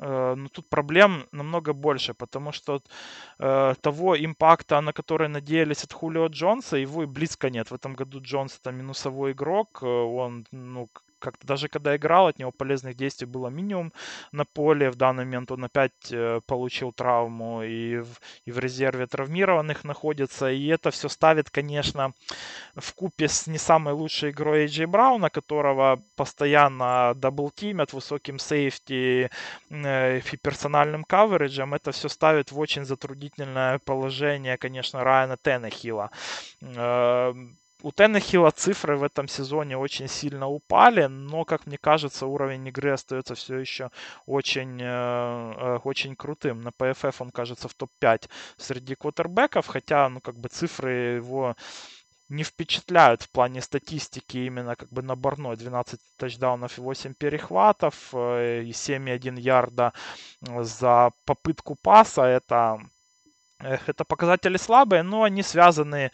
[0.01, 2.82] Э, но тут проблем намного больше, потому что
[3.39, 7.72] э, того импакта, на который надеялись от Хулио Джонса, его и близко нет.
[7.72, 10.89] В этом году Джонс это минусовой игрок, э, он ну,
[11.22, 13.93] как-то даже когда играл, от него полезных действий было минимум
[14.32, 14.89] на поле.
[14.89, 20.51] В данный момент он опять э, получил травму и в, и в резерве травмированных находится.
[20.51, 22.13] И это все ставит, конечно,
[22.76, 29.30] в купе с не самой лучшей игрой Эйджей Брауна, которого постоянно даблтимят высоким сейфти
[29.69, 31.74] э, и персональным кавериджем.
[31.74, 36.09] Это все ставит в очень затруднительное положение, конечно, Райана Теннехилла
[36.61, 37.34] э,
[37.84, 42.91] у Теннехилла цифры в этом сезоне очень сильно упали, но, как мне кажется, уровень игры
[42.91, 43.91] остается все еще
[44.25, 46.61] очень, э, э, очень крутым.
[46.61, 51.55] На PFF он, кажется, в топ-5 среди квотербеков, хотя, ну, как бы цифры его
[52.29, 55.57] не впечатляют в плане статистики именно как бы наборной.
[55.57, 59.93] 12 тачдаунов и 8 перехватов э, и 7,1 ярда
[60.41, 62.23] за попытку паса.
[62.23, 62.79] Это
[63.63, 66.11] это показатели слабые, но они связаны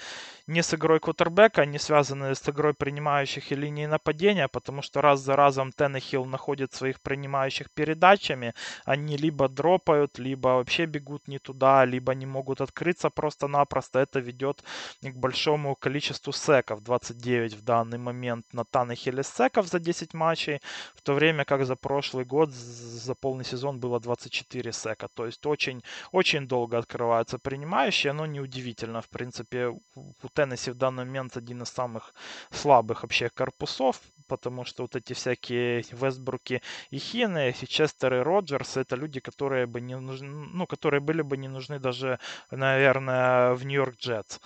[0.47, 5.19] не с игрой кутербека, не связаны с игрой принимающих и линии нападения, потому что раз
[5.19, 8.53] за разом Теннехилл находит своих принимающих передачами,
[8.85, 13.99] они либо дропают, либо вообще бегут не туда, либо не могут открыться просто-напросто.
[13.99, 14.63] Это ведет
[15.01, 20.61] к большому количеству секов, 29 в данный момент на Таннехилле секов за 10 матчей,
[20.95, 25.09] в то время как за прошлый год, за полный сезон было 24 сека.
[25.13, 25.83] То есть очень,
[26.13, 31.69] очень долго открываются принимающие, но неудивительно, в принципе, у Теннесси в данный момент один из
[31.69, 32.13] самых
[32.51, 36.61] слабых вообще корпусов, потому что вот эти всякие Вестбруки
[36.91, 41.23] и Хины, и Честер и Роджерс, это люди, которые бы не нужны, ну, которые были
[41.23, 42.19] бы не нужны даже,
[42.51, 44.39] наверное, в Нью-Йорк Джетс.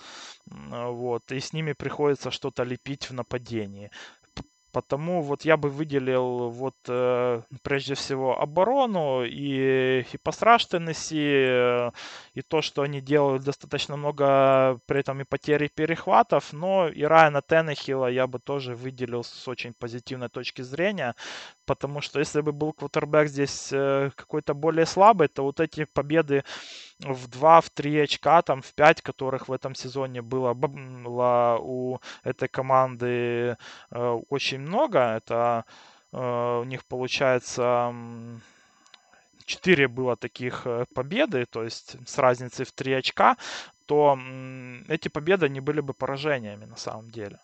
[0.46, 3.90] Вот, и с ними приходится что-то лепить в нападении.
[4.72, 11.90] Потому вот я бы выделил вот э, прежде всего оборону и, пассаж Теннесси, э,
[12.32, 17.42] и то, что они делают достаточно много при этом и потери перехватов, но и Райана
[17.42, 21.14] Теннехилла я бы тоже выделил с очень позитивной точки зрения,
[21.66, 26.44] потому что если бы был квотербек здесь э, какой-то более слабый, то вот эти победы
[27.00, 32.00] в 2, в 3 очка, там в 5, которых в этом сезоне было, было у
[32.24, 33.56] этой команды
[33.90, 34.98] э, очень много.
[34.98, 35.64] Это
[36.12, 37.94] э, у них получается
[39.46, 43.36] 4 было таких победы, то есть с разницей в 3 очка,
[43.86, 44.18] то
[44.88, 47.38] эти победы не были бы поражениями на самом деле.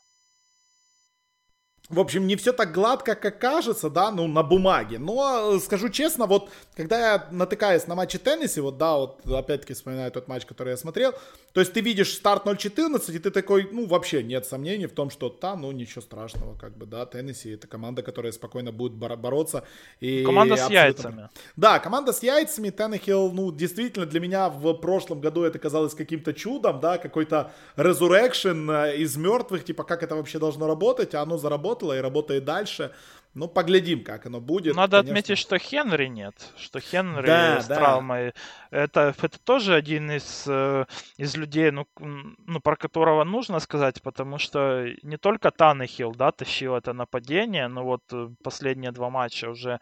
[1.89, 4.99] В общем, не все так гладко, как кажется, да, ну, на бумаге.
[4.99, 9.72] Но, э, скажу честно, вот, когда я натыкаюсь на матче Тенниси, вот, да, вот, опять-таки
[9.72, 11.14] вспоминаю тот матч, который я смотрел,
[11.59, 15.11] то есть ты видишь старт 0-14, и ты такой, ну, вообще нет сомнений в том,
[15.11, 19.65] что, да, ну, ничего страшного, как бы, да, Тенниси это команда, которая спокойно будет бороться.
[19.99, 21.29] И команда с яйцами.
[21.57, 26.33] Да, команда с яйцами, Теннехилл, ну, действительно, для меня в прошлом году это казалось каким-то
[26.33, 31.39] чудом, да, какой-то resurrection э, из мертвых, типа, как это вообще должно работать, а оно
[31.39, 32.93] заработало работало и работает дальше.
[33.35, 34.75] Ну, поглядим, как оно будет.
[34.75, 35.13] Надо конечно.
[35.13, 36.35] отметить, что Хенри нет.
[36.57, 37.77] Что Хенри да, с да.
[37.77, 38.33] травмой.
[38.71, 40.85] Это, это тоже один из, э,
[41.16, 46.75] из людей, ну, ну, про которого нужно сказать, потому что не только Таннехилл, да, тащил
[46.75, 49.81] это нападение, но вот э, последние два матча уже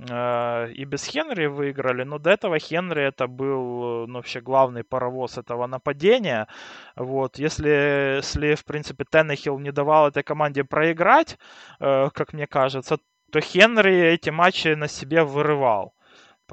[0.00, 5.38] э, и без Хенри выиграли, но до этого Хенри это был, ну, вообще главный паровоз
[5.38, 6.48] этого нападения.
[6.96, 11.38] Вот, если, если в принципе, Теннехилл не давал этой команде проиграть,
[11.80, 12.98] э, как мне кажется,
[13.32, 15.93] то Хенри эти матчи на себе вырывал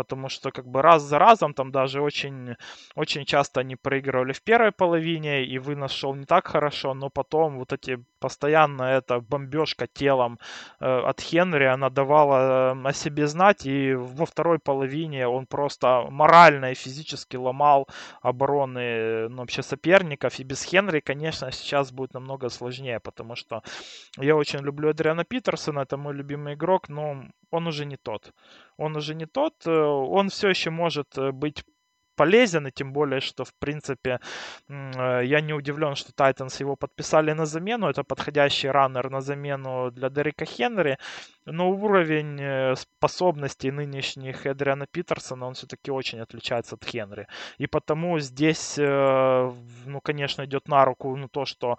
[0.01, 2.55] потому что как бы раз за разом там даже очень,
[2.95, 7.59] очень часто они проигрывали в первой половине, и вынос шел не так хорошо, но потом
[7.59, 10.39] вот эти постоянно эта бомбежка телом
[10.79, 16.07] э, от Хенри, она давала э, о себе знать, и во второй половине он просто
[16.09, 17.87] морально и физически ломал
[18.21, 23.61] обороны ну, вообще соперников, и без Хенри, конечно, сейчас будет намного сложнее, потому что
[24.17, 28.33] я очень люблю Адриана Питерсона, это мой любимый игрок, но он уже не тот.
[28.81, 31.63] Он уже не тот, э, он все еще может э, быть
[32.15, 34.19] полезен, и тем более, что, в принципе,
[34.69, 37.87] э, я не удивлен, что Тайтанс его подписали на замену.
[37.87, 40.97] Это подходящий раннер на замену для Дерека Хенри.
[41.45, 47.27] Но уровень э, способностей нынешних Эдриана Питерсона, он все-таки очень отличается от Хенри.
[47.57, 49.51] И потому здесь, э,
[49.85, 51.77] ну, конечно, идет на руку ну, то, что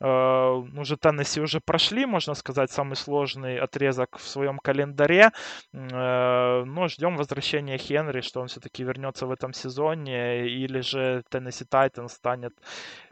[0.00, 5.30] уже Теннесси уже прошли, можно сказать, самый сложный отрезок в своем календаре.
[5.72, 12.08] Но ждем возвращения Хенри, что он все-таки вернется в этом сезоне, или же Теннесси Тайтан
[12.08, 12.52] станет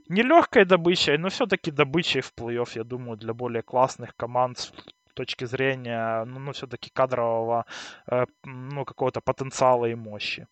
[0.09, 4.73] нелегкой добычей, но все-таки добычей в плей-офф, я думаю, для более классных команд
[5.15, 7.65] точки зрения, ну, ну все-таки кадрового,
[8.07, 10.47] э, ну, какого-то потенциала и мощи.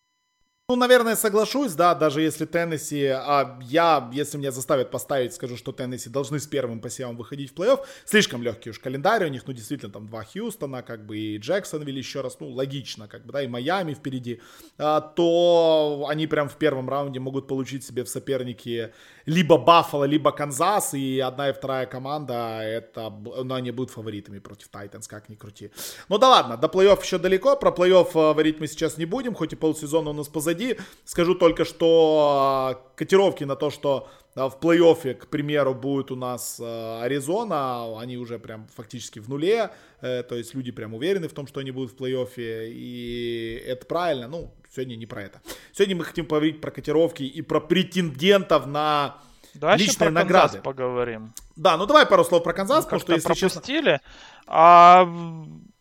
[0.71, 5.73] Ну, наверное, соглашусь, да, даже если Теннесси, а я, если меня заставят поставить, скажу, что
[5.73, 7.87] Теннесси должны с первым посевом выходить в плей-офф.
[8.05, 11.97] Слишком легкий уж календарь у них, ну, действительно, там два Хьюстона, как бы и Джексонвилл
[11.97, 14.43] еще раз, ну, логично, как бы, да, и Майами впереди,
[14.77, 18.93] а, то они прям в первом раунде могут получить себе в соперники
[19.25, 24.69] либо Баффало, либо Канзас, и одна и вторая команда, это, ну, они будут фаворитами против
[24.69, 25.71] Тайтанс, как ни крути.
[26.11, 29.35] Ну да ладно, до плей-офф еще далеко, про плей-офф э, говорить мы сейчас не будем,
[29.35, 30.58] хоть и полсезона у нас позади.
[31.05, 36.17] Скажу только, что э, котировки на то, что э, в плей-оффе, к примеру, будет у
[36.17, 41.47] нас Аризона, они уже прям фактически в нуле, то есть люди прям уверены в том,
[41.47, 45.41] что они будут в плей-оффе, и это правильно, ну, Сегодня не про это.
[45.73, 49.17] Сегодня мы хотим поговорить про котировки и про претендентов на
[49.55, 50.49] да, личные про награды.
[50.49, 51.33] Канзас поговорим.
[51.57, 53.93] Да, ну давай пару слов про Канзас, ну, потому что если пропустили.
[53.93, 54.01] Честно...
[54.47, 55.09] А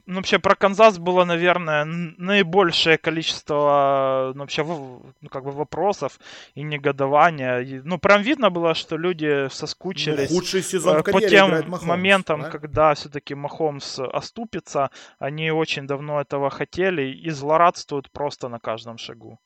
[0.07, 6.19] ну, вообще про Канзас было, наверное, наибольшее количество ну, вообще ну, как бы вопросов
[6.55, 7.59] и негодования.
[7.59, 11.83] И, ну, прям видно было, что люди соскучились ну, худший сезон э, по тем Махомс,
[11.83, 12.49] моментам, да?
[12.49, 14.91] когда все-таки Махомс оступится.
[15.19, 19.39] Они очень давно этого хотели и злорадствуют просто на каждом шагу.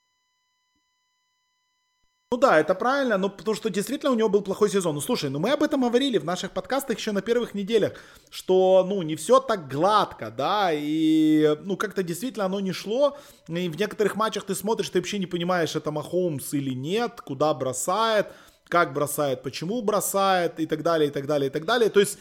[2.34, 4.96] Ну да, это правильно, но потому что действительно у него был плохой сезон.
[4.96, 7.92] Ну слушай, ну мы об этом говорили в наших подкастах еще на первых неделях,
[8.30, 13.18] что ну не все так гладко, да, и ну как-то действительно оно не шло,
[13.50, 17.54] и в некоторых матчах ты смотришь, ты вообще не понимаешь, это Махоумс или нет, куда
[17.54, 18.28] бросает,
[18.70, 21.90] как бросает, почему бросает и так далее, и так далее, и так далее.
[21.90, 22.18] То есть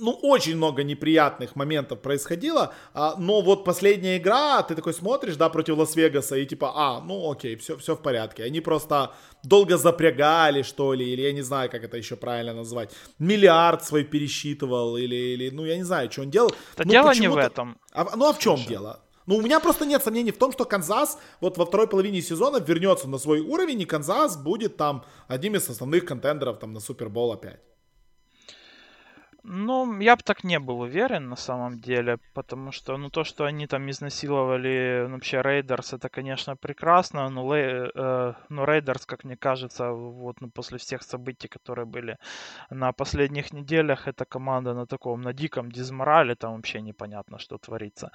[0.00, 5.48] ну, очень много неприятных моментов происходило, а, но вот последняя игра, ты такой смотришь, да,
[5.48, 8.44] против Лас-Вегаса, и типа, а, ну, окей, все, все в порядке.
[8.44, 9.12] Они просто
[9.44, 12.90] долго запрягали, что ли, или я не знаю, как это еще правильно назвать.
[13.18, 16.50] Миллиард свой пересчитывал, или, или ну, я не знаю, что он делал.
[16.76, 17.78] Да ну, дело не в этом.
[17.92, 18.68] А, ну, а в чем Слушай.
[18.68, 19.00] дело?
[19.26, 22.56] Ну, у меня просто нет сомнений в том, что Канзас вот во второй половине сезона
[22.56, 27.32] вернется на свой уровень, и Канзас будет там одним из основных контендеров там на Супербол
[27.32, 27.60] опять.
[29.42, 33.44] Ну, я бы так не был уверен на самом деле, потому что, ну, то, что
[33.44, 39.24] они там изнасиловали ну, вообще Рейдерс, это, конечно, прекрасно, но, Лей, э, но Рейдерс, как
[39.24, 42.18] мне кажется, вот, ну, после всех событий, которые были
[42.70, 48.10] на последних неделях, эта команда на таком, на диком дизморале, там вообще непонятно, что творится.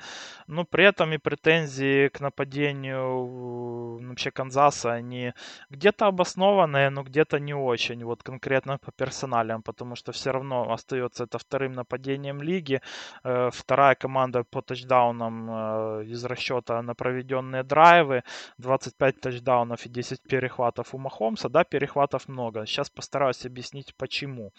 [0.48, 5.34] Но при этом и претензии к нападению ну, вообще Канзаса, они
[5.72, 11.15] где-то обоснованные, но где-то не очень, вот конкретно по персоналям, потому что все равно остается
[11.16, 12.82] кажется, это вторым нападением лиги.
[13.24, 18.24] Э, вторая команда по тачдаунам э, из расчета на проведенные драйвы.
[18.58, 21.50] 25 тачдаунов и 10 перехватов у Махомса.
[21.50, 22.66] Да, перехватов много.
[22.66, 24.52] Сейчас постараюсь объяснить, почему.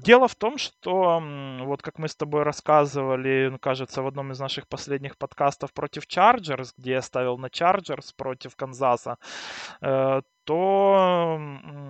[0.00, 1.22] Э, дело в том, что
[1.64, 6.06] вот как мы с тобой рассказывали, ну, кажется, в одном из наших последних подкастов против
[6.06, 9.18] Чарджерс, где я ставил на Чарджерс против Канзаса,
[10.50, 11.38] то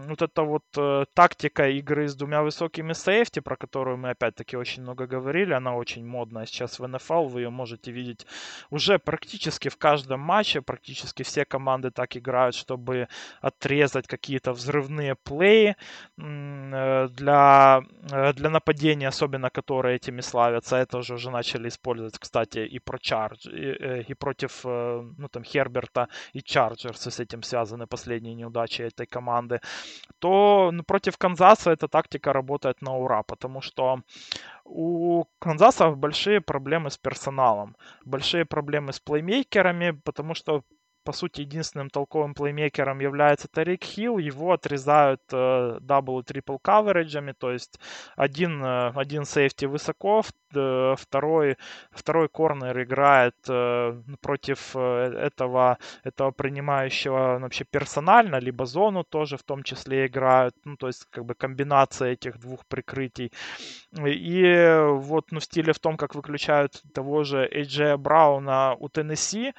[0.09, 4.83] вот эта вот э, тактика игры с двумя высокими сейфти, про которую мы опять-таки очень
[4.83, 8.27] много говорили, она очень модная сейчас в НФЛ, вы ее можете видеть
[8.71, 13.09] уже практически в каждом матче, практически все команды так играют, чтобы
[13.41, 15.77] отрезать какие-то взрывные плей
[16.19, 18.00] э, для, э,
[18.35, 20.77] для нападения, особенно которые этими славятся.
[20.77, 26.09] Это уже, уже начали использовать, кстати, и про Чардж, и, и против ну, там, Херберта
[26.33, 29.61] и Чарджерс с этим связаны последние неудачи этой команды,
[30.19, 34.01] то ну, против Канзаса эта тактика работает на ура, потому что
[34.65, 40.63] у Канзаса большие проблемы с персоналом, большие проблемы с плеймейкерами, потому что
[41.05, 44.19] по сути, единственным толковым плеймейкером является Тарик Хилл.
[44.19, 47.81] Его отрезают э, double и triple coverage ами, то есть
[48.17, 50.23] один, э, один сейфти высоко,
[50.55, 51.57] э, второй,
[51.91, 59.43] второй корнер играет э, против э, этого, этого принимающего вообще персонально, либо зону тоже в
[59.43, 60.55] том числе играют.
[60.65, 63.33] Ну, то есть, как бы комбинация этих двух прикрытий.
[64.07, 69.53] И вот, ну, в стиле в том, как выключают того же Эйджея Брауна у Теннесси,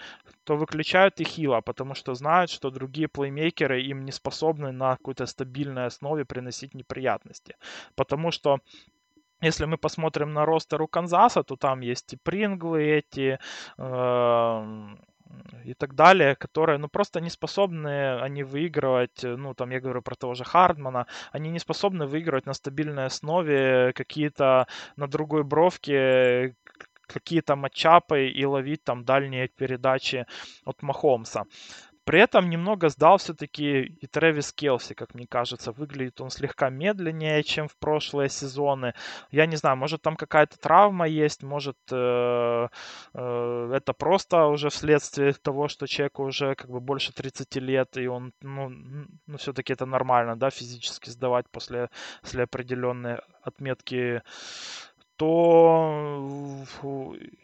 [0.43, 5.25] то выключают и Хила, потому что знают, что другие плеймейкеры им не способны на какой-то
[5.25, 7.55] стабильной основе приносить неприятности.
[7.95, 8.59] Потому что
[9.41, 13.39] если мы посмотрим на ростер у Канзаса, то там есть и Принглы эти,
[13.77, 14.95] э,
[15.65, 20.15] и так далее, которые, ну, просто не способны они выигрывать, ну, там, я говорю про
[20.15, 26.55] того же Хардмана, они не способны выигрывать на стабильной основе какие-то на другой бровке
[27.11, 30.25] какие-то матчапы и ловить там дальние передачи
[30.65, 31.45] от Махомса.
[32.03, 35.71] При этом немного сдал все-таки и Трэвис Келси, как мне кажется.
[35.71, 38.93] Выглядит он слегка медленнее, чем в прошлые сезоны.
[39.29, 42.67] Я не знаю, может там какая-то травма есть, может э,
[43.13, 48.07] э, это просто уже вследствие того, что человеку уже как бы больше 30 лет, и
[48.07, 48.69] он, ну,
[49.27, 51.89] ну все-таки это нормально, да, физически сдавать после,
[52.21, 54.21] после определенной отметки
[55.21, 56.65] то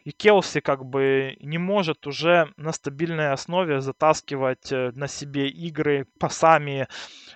[0.04, 6.06] и Келси как бы не может уже на стабильной основе затаскивать э, на себе игры
[6.18, 6.88] пасами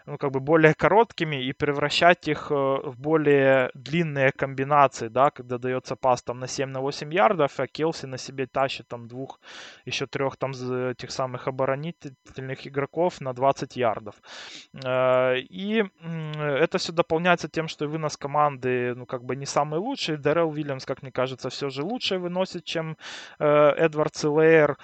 [0.07, 5.59] ну, как бы более короткими и превращать их э, в более длинные комбинации, да, когда
[5.59, 9.41] дается пас там на 7 на 8 ярдов, а Келси на себе тащит там двух,
[9.87, 14.15] еще трех там этих самых оборонительных игроков на 20 ярдов.
[14.85, 15.85] Э, и
[16.39, 20.85] это все дополняется тем, что вынос команды, ну, как бы не самый лучший, Дэрил Уильямс,
[20.85, 22.97] как мне кажется, все же лучше выносит, чем
[23.39, 24.79] э, Эдвард Силейр.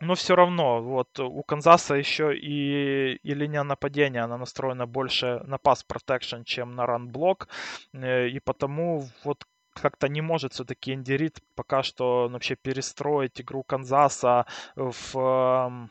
[0.00, 5.56] Но все равно, вот у Канзаса еще и, и линия нападения, она настроена больше на
[5.58, 7.48] пас protection, чем на run блок.
[7.94, 9.44] Э, и потому вот
[9.74, 15.90] как-то не может все-таки Эндерит пока что вообще перестроить игру Канзаса в, эм,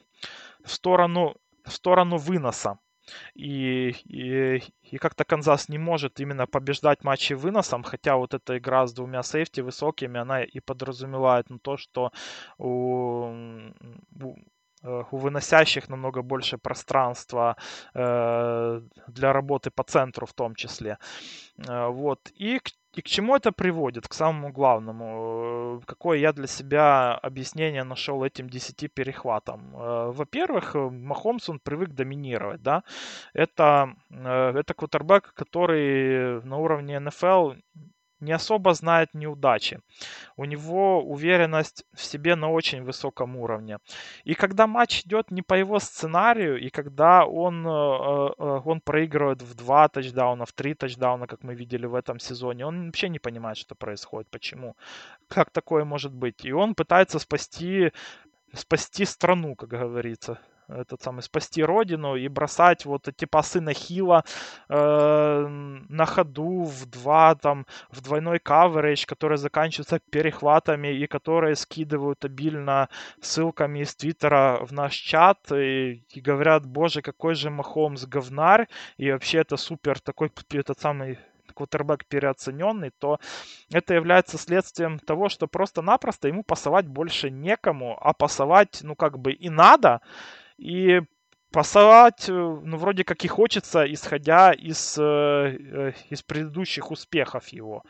[0.63, 2.77] в сторону в сторону выноса.
[3.35, 8.87] И, и, и как-то Канзас не может именно побеждать матчи выносом, хотя вот эта игра
[8.87, 12.11] с двумя сейфти высокими, она и подразумевает ну, то, что
[12.57, 13.31] у,
[15.11, 17.55] у выносящих намного больше пространства
[17.93, 20.97] э, для работы по центру в том числе.
[21.67, 22.31] Э, вот.
[22.35, 22.59] И
[22.95, 24.07] и к чему это приводит?
[24.07, 25.79] К самому главному.
[25.81, 29.75] Э, какое я для себя объяснение нашел этим 10 перехватам?
[29.75, 32.83] Э, во-первых, э, Махомс, он привык доминировать, да.
[33.33, 37.53] Это, это квотербек, который на уровне НФЛ
[38.19, 39.79] не особо знает неудачи.
[40.37, 43.77] У него уверенность в себе на очень высоком уровне.
[44.23, 49.41] И когда матч идет не по его сценарию, и когда он, э, э, он проигрывает
[49.41, 53.19] в два тачдауна, в три тачдауна, как мы видели в этом сезоне, он вообще не
[53.19, 54.75] понимает, что происходит, почему,
[55.27, 56.45] как такое может быть.
[56.45, 57.91] И он пытается спасти,
[58.53, 64.23] спасти страну, как говорится этот самый спасти родину и бросать вот эти пасы на хила
[64.69, 72.25] э, на ходу в два там в двойной каверидж, которые заканчиваются перехватами и которые скидывают
[72.25, 72.89] обильно
[73.21, 78.67] ссылками из Твиттера в наш чат и, и говорят, боже, какой же Махомс говнарь!
[78.97, 81.19] И вообще это супер такой этот самый
[81.55, 83.19] квотербек переоцененный, то
[83.71, 89.31] это является следствием того, что просто-напросто ему пасовать больше некому, а пасовать, ну, как бы
[89.31, 90.01] и надо,
[90.57, 91.01] и
[91.51, 97.83] пасовать, ну, вроде как и хочется, исходя из, из предыдущих успехов его.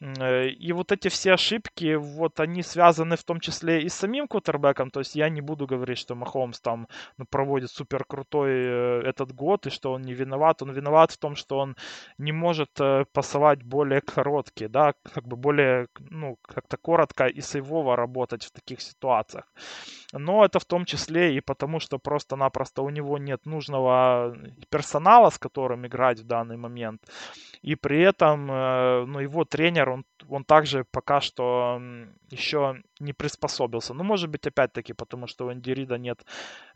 [0.00, 4.28] Э, и вот эти все ошибки, вот они связаны в том числе и с самим
[4.28, 4.90] квотербеком.
[4.90, 6.88] То есть я не буду говорить, что Махомс там
[7.18, 10.62] ну, проводит супер крутой э, этот год и что он не виноват.
[10.62, 11.76] Он виноват в том, что он
[12.18, 17.96] не может э, пасовать более короткие, да, как бы более, ну, как-то коротко и сейвово
[17.96, 19.44] работать в таких ситуациях.
[20.12, 24.36] Но это в том числе и потому, что просто-напросто у него нет нужного
[24.70, 27.02] персонала, с которым играть в данный момент.
[27.62, 31.80] И при этом, ну, его тренер он, он также пока что
[32.30, 33.94] еще не приспособился.
[33.94, 36.24] Ну, может быть, опять-таки, потому что у Энди Рида нет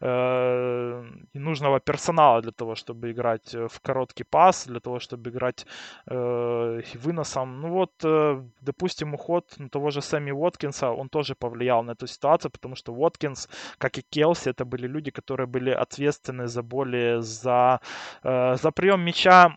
[0.00, 1.04] э,
[1.34, 5.66] нужного персонала для того, чтобы играть э, в короткий пас, для того, чтобы играть
[6.06, 7.60] э, выносом.
[7.60, 12.50] Ну вот, э, допустим, уход того же Сэмми Уоткинса, он тоже повлиял на эту ситуацию,
[12.50, 13.48] потому что Уоткинс,
[13.78, 17.80] как и Келси, это были люди, которые были ответственны за более за,
[18.22, 19.56] э, за прием мяча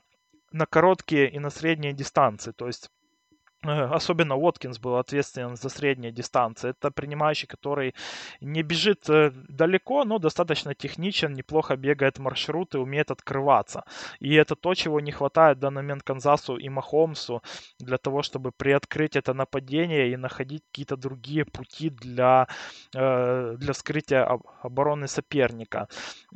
[0.52, 2.52] на короткие и на средние дистанции.
[2.52, 2.90] То есть
[3.68, 6.70] особенно Уоткинс был ответственен за средние дистанции.
[6.70, 7.94] Это принимающий, который
[8.42, 13.84] не бежит э, далеко, но достаточно техничен, неплохо бегает маршруты, умеет открываться.
[14.20, 17.42] И это то, чего не хватает в данный момент Канзасу и Махомсу
[17.80, 22.48] для того, чтобы приоткрыть это нападение и находить какие-то другие пути для,
[22.96, 24.28] э, для вскрытия
[24.62, 25.88] обороны соперника.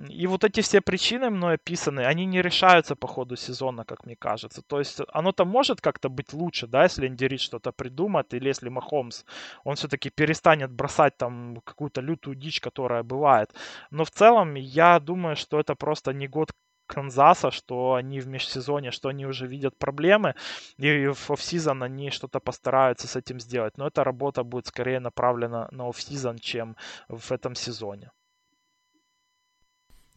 [0.09, 4.15] И вот эти все причины мной описаны, они не решаются по ходу сезона, как мне
[4.15, 4.61] кажется.
[4.61, 9.25] То есть оно-то может как-то быть лучше, да, если Рид что-то придумает, или если Махомс,
[9.63, 13.53] он все-таки перестанет бросать там какую-то лютую дичь, которая бывает.
[13.91, 16.51] Но в целом я думаю, что это просто не год
[16.91, 20.35] Канзаса, что они в межсезоне, что они уже видят проблемы,
[20.77, 23.77] и в офсизон они что-то постараются с этим сделать.
[23.77, 26.75] Но эта работа будет скорее направлена на офсизон, чем
[27.07, 28.11] в этом сезоне.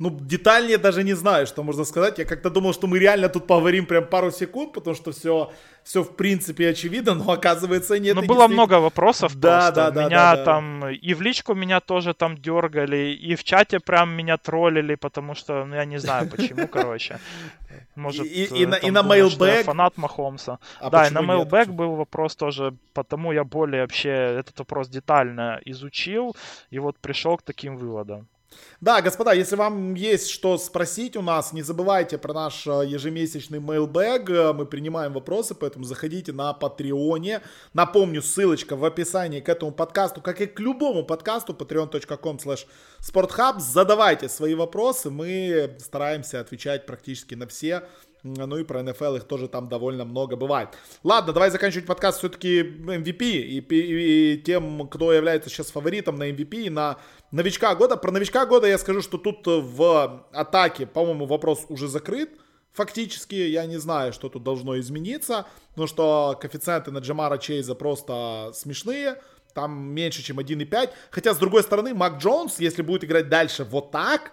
[0.05, 2.19] Ну, детальнее даже не знаю, что можно сказать.
[2.19, 5.51] Я как-то думал, что мы реально тут поговорим прям пару секунд, потому что все,
[5.83, 8.15] все в принципе очевидно, но оказывается нет.
[8.15, 8.55] Ну, было действительно...
[8.55, 9.75] много вопросов да, просто.
[9.75, 10.93] Да, да, меня да, там, да.
[10.93, 15.65] и в личку меня тоже там дергали, и в чате прям меня троллили, потому что,
[15.65, 17.19] ну, я не знаю почему, короче.
[17.95, 19.63] Может, и, и, на, и на Mailback...
[19.63, 20.59] фанат Махомса.
[20.81, 25.61] А да, и на Mailback был вопрос тоже, потому я более вообще этот вопрос детально
[25.65, 26.37] изучил,
[26.71, 28.27] и вот пришел к таким выводам.
[28.81, 33.59] Да, господа, если вам есть что спросить у нас, не забывайте про наш э, ежемесячный
[33.59, 34.53] mailbag.
[34.53, 37.41] Мы принимаем вопросы, поэтому заходите на Патреоне.
[37.73, 42.39] Напомню, ссылочка в описании к этому подкасту, как и к любому подкасту, patreon.com
[43.01, 43.61] sporthub.
[43.61, 47.85] Задавайте свои вопросы, мы стараемся отвечать практически на все.
[48.25, 50.71] Ну и про НФЛ их тоже там довольно много бывает.
[51.03, 56.31] Ладно, давай заканчивать подкаст все-таки MVP и, и, и тем, кто является сейчас фаворитом на
[56.31, 56.97] MVP и на
[57.33, 57.97] новичка года.
[57.97, 62.31] Про новичка года я скажу, что тут в атаке, по-моему, вопрос уже закрыт.
[62.73, 68.53] Фактически, я не знаю, что тут должно измениться, потому что коэффициенты на Джамара Чейза просто
[68.55, 69.21] смешные,
[69.53, 70.91] там меньше, чем 1,5.
[71.11, 74.33] Хотя, с другой стороны, Мак Джонс, если будет играть дальше вот так,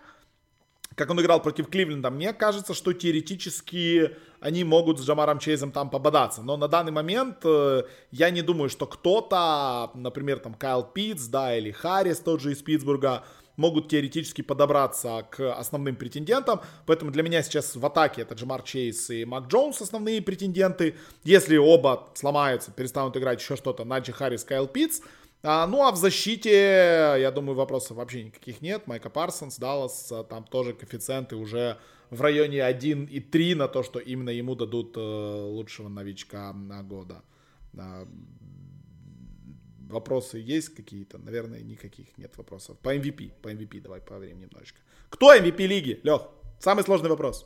[1.02, 5.90] как он играл против Кливленда, мне кажется, что теоретически они могут с Джамаром Чейзом там
[5.90, 6.44] пободаться.
[6.44, 11.58] Но на данный момент э, я не думаю, что кто-то, например, там Кайл Питц, да,
[11.58, 13.24] или Харрис тот же из Питтсбурга,
[13.58, 16.62] могут теоретически подобраться к основным претендентам.
[16.86, 20.96] Поэтому для меня сейчас в атаке это Джамар Чейз и Мак Джонс основные претенденты.
[21.24, 25.02] Если оба сломаются, перестанут играть еще что-то, Наджи Харрис, Кайл Питц,
[25.44, 26.52] а, ну, а в защите,
[27.20, 28.86] я думаю, вопросов вообще никаких нет.
[28.88, 31.78] Майка Парсонс, Даллас, а, там тоже коэффициенты уже
[32.12, 36.84] в районе 1 и 3 на то, что именно ему дадут э, лучшего новичка на
[36.84, 37.24] года.
[37.78, 38.08] А,
[39.90, 41.18] вопросы есть какие-то?
[41.18, 42.78] Наверное, никаких нет вопросов.
[42.80, 44.80] По MVP, по MVP давай поговорим немножечко.
[45.10, 46.00] Кто MVP лиги?
[46.04, 46.28] Лех,
[46.60, 47.46] самый сложный вопрос.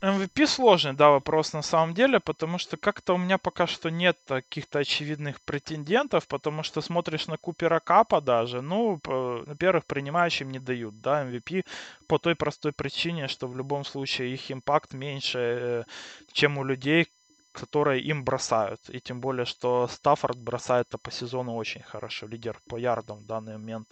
[0.00, 4.18] MVP сложный, да, вопрос на самом деле, потому что как-то у меня пока что нет
[4.26, 11.00] каких-то очевидных претендентов, потому что смотришь на Купера Капа даже, ну, во-первых, принимающим не дают,
[11.00, 11.64] да, MVP
[12.06, 15.84] по той простой причине, что в любом случае их импакт меньше, э,
[16.32, 17.06] чем у людей,
[17.52, 18.80] которые им бросают.
[18.90, 22.26] И тем более, что Стаффорд бросает по сезону очень хорошо.
[22.26, 23.88] Лидер по ярдам в данный момент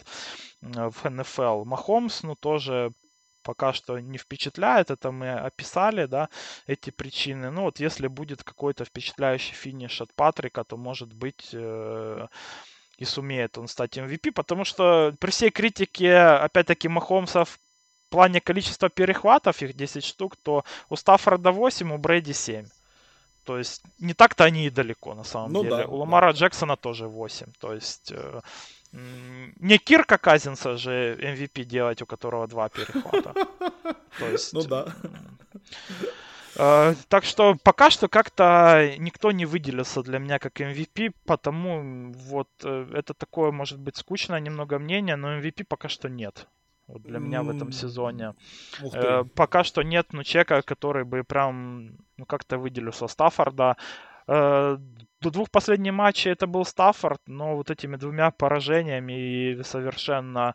[0.61, 1.65] в НФЛ.
[1.65, 2.91] Махомс, ну, тоже
[3.45, 6.29] пока что не впечатляет, это мы описали, да,
[6.67, 7.51] эти причины.
[7.51, 12.27] Ну вот если будет какой-то впечатляющий финиш от Патрика, то может быть э,
[12.97, 17.59] и сумеет он стать MVP, потому что при всей критике, опять-таки, Махомса в
[18.09, 22.65] плане количества перехватов, их 10 штук, то у Стаффорда 8, у Брэди 7.
[23.43, 25.77] То есть не так-то они и далеко на самом ну, деле.
[25.77, 26.39] Да, у Ламара да.
[26.39, 27.47] Джексона тоже 8.
[27.59, 28.41] То есть э,
[29.59, 33.33] Не Кирка Казинса же MVP делать, у которого два перехвата.
[34.19, 34.53] То есть...
[34.53, 34.93] Ну да.
[36.57, 42.49] Э, так что пока что как-то никто не выделился для меня как MVP, потому вот
[42.63, 46.47] э, это такое, может быть, скучное немного мнение, но MVP пока что нет.
[46.87, 48.35] Вот для меня в этом сезоне.
[48.93, 53.07] Э, пока что нет ну, человека, который бы прям ну, как-то выделился.
[53.07, 53.75] Стаффорда
[54.27, 60.53] до двух последних матчей это был Стаффорд, но вот этими двумя поражениями и совершенно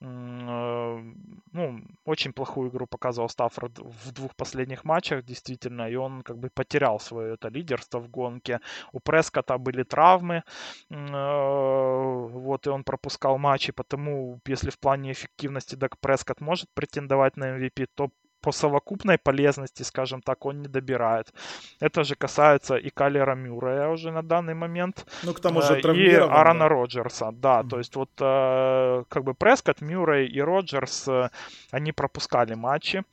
[0.00, 1.12] э,
[1.52, 6.50] ну, очень плохую игру показывал Стаффорд в двух последних матчах, действительно, и он как бы
[6.54, 8.60] потерял свое это лидерство в гонке.
[8.92, 10.42] У Прескота были травмы,
[10.90, 17.36] э, вот, и он пропускал матчи, потому если в плане эффективности Дак Прескот может претендовать
[17.36, 18.10] на MVP, то
[18.40, 21.32] по совокупной полезности, скажем так, он не добирает.
[21.80, 25.06] Это же касается и Калера Мюррея уже на данный момент.
[25.22, 26.68] Ну, к тому же э, И Аарона да.
[26.68, 27.60] Роджерса, да.
[27.60, 27.68] Mm-hmm.
[27.68, 31.30] То есть вот э, как бы Прескотт, Мюррей и Роджерс, э,
[31.70, 33.04] они пропускали матчи.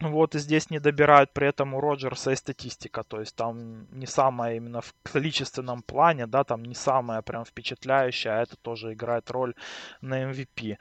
[0.00, 4.06] Вот и здесь не добирают при этом у Роджерса и статистика, то есть там не
[4.06, 9.30] самая именно в количественном плане, да, там не самая прям впечатляющая, а это тоже играет
[9.30, 9.54] роль
[10.00, 10.78] на MVP.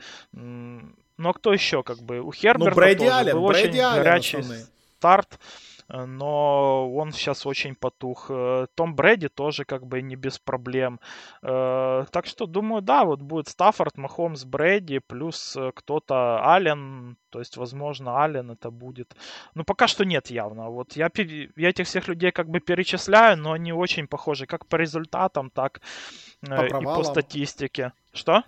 [1.19, 4.03] А кто еще, как бы, у Херберта ну, Брэди тоже Аллен, был Брэди очень Аллен
[4.03, 4.65] горячий основные.
[4.97, 5.39] старт,
[5.89, 8.27] э, но он сейчас очень потух.
[8.29, 11.01] Э, Том Брэди тоже как бы не без проблем.
[11.41, 17.57] Э, так что, думаю, да, вот будет Стаффорд, Махомс, Брэди, плюс кто-то Аллен, то есть,
[17.57, 19.13] возможно, Аллен это будет.
[19.55, 20.69] Ну, пока что нет явно.
[20.69, 21.09] Вот я,
[21.57, 25.81] я этих всех людей как бы перечисляю, но они очень похожи как по результатам, так
[26.41, 27.91] по и по статистике.
[28.13, 28.43] Что?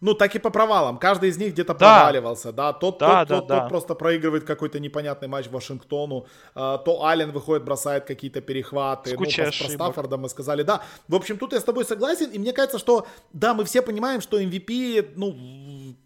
[0.00, 0.98] Ну, так и по провалам.
[0.98, 1.78] Каждый из них где-то да.
[1.78, 2.72] проваливался, да.
[2.72, 3.60] Тот, да, тот, да, тот, да.
[3.60, 6.26] тот просто проигрывает какой-то непонятный матч Вашингтону.
[6.54, 9.16] А, то Аллен выходит, бросает какие-то перехваты.
[9.18, 10.82] ну, про, про Стаффорда мы сказали, да.
[11.08, 12.30] В общем, тут я с тобой согласен.
[12.30, 15.34] И мне кажется, что, да, мы все понимаем, что MVP, ну,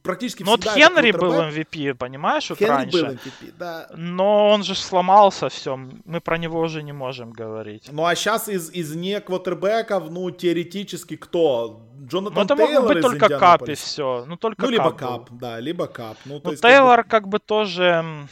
[0.03, 0.73] практически Но всегда...
[0.73, 3.05] вот Хенри был MVP, понимаешь, вот Хенри раньше.
[3.05, 3.89] был MVP, да.
[3.97, 5.77] Но он же сломался, все.
[6.05, 7.89] Мы про него уже не можем говорить.
[7.91, 11.90] Ну, а сейчас из, из не квотербеков, ну, теоретически кто?
[12.01, 14.25] Джонатан ну, это Тейлор мог быть только Кап и все.
[14.27, 16.17] Ну, только ну, либо Кап, да, либо Кап.
[16.25, 17.11] Ну, ну есть, Тейлор как бы...
[17.11, 18.29] как бы тоже...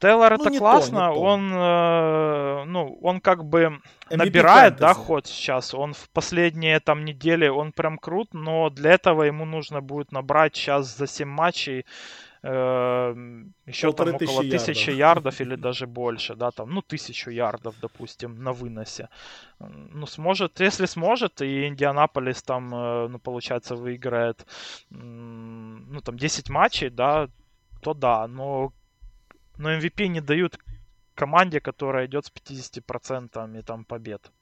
[0.00, 1.20] Тейлор ну, это классно, то, то.
[1.20, 5.74] он, э, ну, он как бы MVP набирает, да, ход сейчас.
[5.74, 10.56] Он в последние там недели, он прям крут, но для этого ему нужно будет набрать
[10.56, 11.84] сейчас за 7 матчей
[12.42, 15.34] еще Полторы там около тысячи ярдов.
[15.34, 19.08] ярдов или даже больше, да, там, ну, тысячу ярдов, допустим, на выносе.
[19.58, 24.46] Ну, сможет, если сможет, и Индианаполис там, э, ну, получается, выиграет,
[24.90, 27.28] ну, там, 10 матчей, да,
[27.82, 28.72] то да, но,
[29.58, 30.58] но MVP не дают
[31.14, 34.32] команде, которая идет с 50% там побед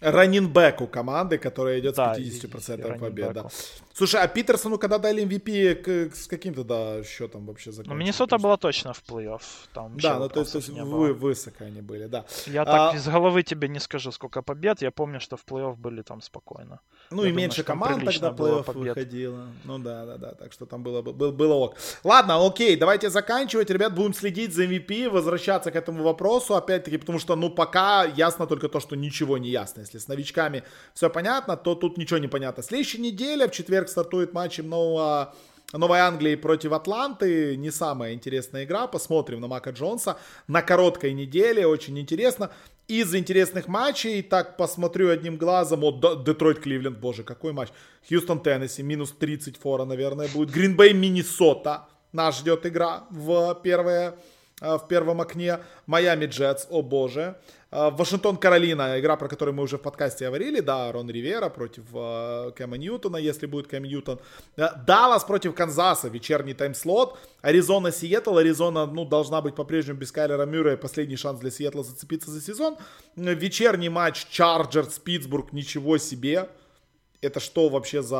[0.00, 3.32] раннинбеку команды, которая идет да, с 50% побед.
[3.32, 3.48] Да.
[3.92, 7.92] Слушай, а Питерсону когда дали MVP к, с каким-то да, счетом вообще закончили?
[7.92, 9.42] Ну, Миннесота была точно в плей-офф.
[9.74, 12.24] Там да, ну то есть, то есть вы, высоко они были, да.
[12.46, 12.64] Я а...
[12.64, 14.82] так из головы тебе не скажу, сколько побед.
[14.82, 16.80] Я помню, что в плей-офф были там спокойно.
[17.10, 19.46] Ну Я и думаю, меньше команд тогда плей-офф выходило.
[19.64, 20.34] Ну да, да, да.
[20.34, 21.76] Так что там было, было, было ок.
[22.04, 23.70] Ладно, окей, давайте заканчивать.
[23.70, 26.54] Ребят, будем следить за MVP, возвращаться к этому вопросу.
[26.54, 30.62] Опять-таки, потому что, ну, пока ясно только то, что ничего не ясно если с новичками
[30.94, 32.62] все понятно, то тут ничего не понятно.
[32.62, 35.34] Следующая неделя, в четверг стартует матч нового
[35.72, 37.56] Новой Англии против Атланты.
[37.56, 38.86] Не самая интересная игра.
[38.86, 40.16] Посмотрим на Мака Джонса.
[40.46, 41.66] На короткой неделе.
[41.66, 42.50] Очень интересно.
[42.86, 45.80] Из интересных матчей, так посмотрю одним глазом.
[45.80, 46.98] Вот Детройт Кливленд.
[46.98, 47.68] Боже, какой матч.
[48.08, 48.82] Хьюстон Теннесси.
[48.82, 50.50] Минус 30 фора, наверное, будет.
[50.50, 51.86] Гринбей Миннесота.
[52.12, 54.16] Нас ждет игра в первое
[54.60, 55.60] в первом окне.
[55.86, 57.36] Майами Джетс, о боже.
[57.70, 61.84] Э, Вашингтон Каролина, игра, про которую мы уже в подкасте говорили, да, Рон Ривера против
[61.92, 64.20] э, Кэма Ньютона, если будет Кэм Ньютон.
[64.56, 67.18] Даллас против Канзаса, вечерний таймслот.
[67.42, 72.30] Аризона Сиэтл, Аризона, ну, должна быть по-прежнему без Кайлера Мюррея, последний шанс для Сиэтла зацепиться
[72.30, 72.76] за сезон.
[73.16, 76.48] Вечерний матч Чарджерс, Питтсбург, ничего себе.
[77.20, 78.16] Это что вообще за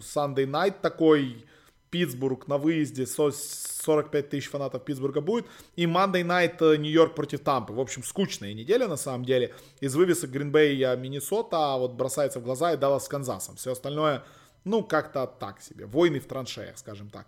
[0.00, 1.44] Sunday Night такой?
[1.90, 5.46] Питтсбург на выезде, 45 тысяч фанатов Питтсбурга будет.
[5.76, 7.72] И Monday Night Нью-Йорк против Тампы.
[7.72, 9.54] В общем, скучная неделя на самом деле.
[9.80, 13.56] Из вывесок Гринбей Миннесота а вот бросается в глаза и Даллас с Канзасом.
[13.56, 14.24] Все остальное,
[14.64, 15.86] ну, как-то так себе.
[15.86, 17.26] Войны в траншеях, скажем так.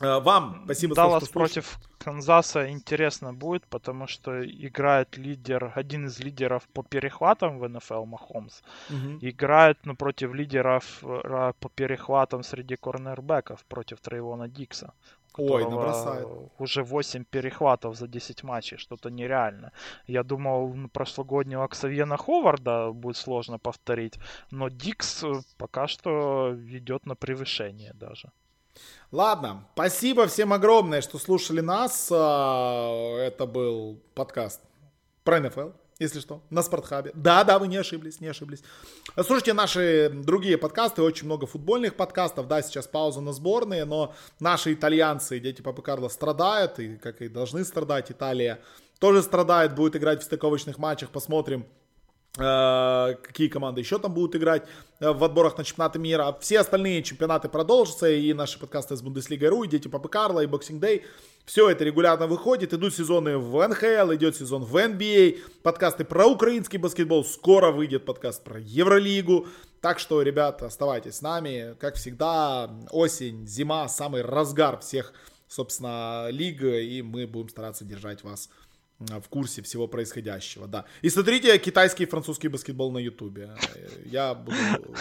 [0.00, 6.68] Э, вам спасибо, Даллас против Канзаса интересно будет, потому что играет лидер, один из лидеров
[6.68, 8.62] по перехватам в НФЛ Махомс.
[8.90, 9.18] Угу.
[9.20, 14.92] Играет ну, против лидеров э, по перехватам среди корнербеков против Трейвона Дикса.
[15.36, 16.28] Ой, набросает.
[16.58, 19.72] Уже 8 перехватов за 10 матчей, что-то нереально.
[20.06, 24.18] Я думал, прошлогоднего Оксавьена Ховарда будет сложно повторить,
[24.50, 28.30] но Дикс э, пока что ведет на превышение даже.
[29.12, 32.08] Ладно, спасибо всем огромное, что слушали нас.
[32.10, 34.60] А, это был подкаст
[35.22, 37.12] про НФЛ если что, на Спортхабе.
[37.14, 38.62] Да, да, вы не ошиблись, не ошиблись.
[39.14, 44.72] Слушайте наши другие подкасты, очень много футбольных подкастов, да, сейчас пауза на сборные, но наши
[44.72, 48.60] итальянцы, дети Папы Карло, страдают, и как и должны страдать, Италия
[48.98, 51.66] тоже страдает, будет играть в стыковочных матчах, посмотрим,
[52.36, 54.64] какие команды еще там будут играть
[54.98, 56.36] э, в отборах на чемпионаты мира.
[56.40, 60.80] Все остальные чемпионаты продолжатся, и наши подкасты с Бундеслигой.ру, и Дети Папы Карла, и Boxing
[60.80, 61.04] Day.
[61.44, 66.78] Все это регулярно выходит, идут сезоны в НХЛ, идет сезон в NBA, подкасты про украинский
[66.78, 69.46] баскетбол, скоро выйдет подкаст про Евролигу.
[69.80, 71.76] Так что, ребята, оставайтесь с нами.
[71.78, 75.12] Как всегда, осень, зима, самый разгар всех,
[75.46, 78.63] собственно, лиг, и мы будем стараться держать вас в
[79.28, 80.84] курсе всего происходящего, да.
[81.02, 83.54] И смотрите китайский и французский баскетбол на ютубе.
[84.04, 84.56] Я буду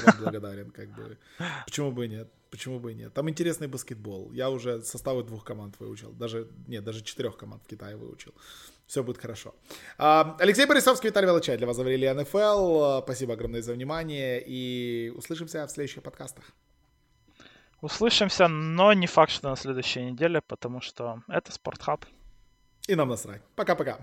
[0.06, 1.18] вам благодарен, как бы.
[1.65, 2.28] Почему бы и нет?
[2.49, 3.14] Почему бы и нет?
[3.14, 4.32] Там интересный баскетбол.
[4.34, 6.11] Я уже составы двух команд выучил.
[6.11, 8.34] Даже, нет, даже четырех команд в Китае выучил.
[8.86, 9.56] Все будет хорошо.
[9.98, 13.02] А, Алексей Борисовский, Виталий Волочай для вас заварили НФЛ.
[13.03, 14.44] Спасибо огромное за внимание.
[14.45, 16.44] И услышимся в следующих подкастах.
[17.82, 22.06] Услышимся, но не факт, что на следующей неделе, потому что это Спортхаб.
[22.88, 23.41] И нам насрать.
[23.55, 23.97] Пока-пока.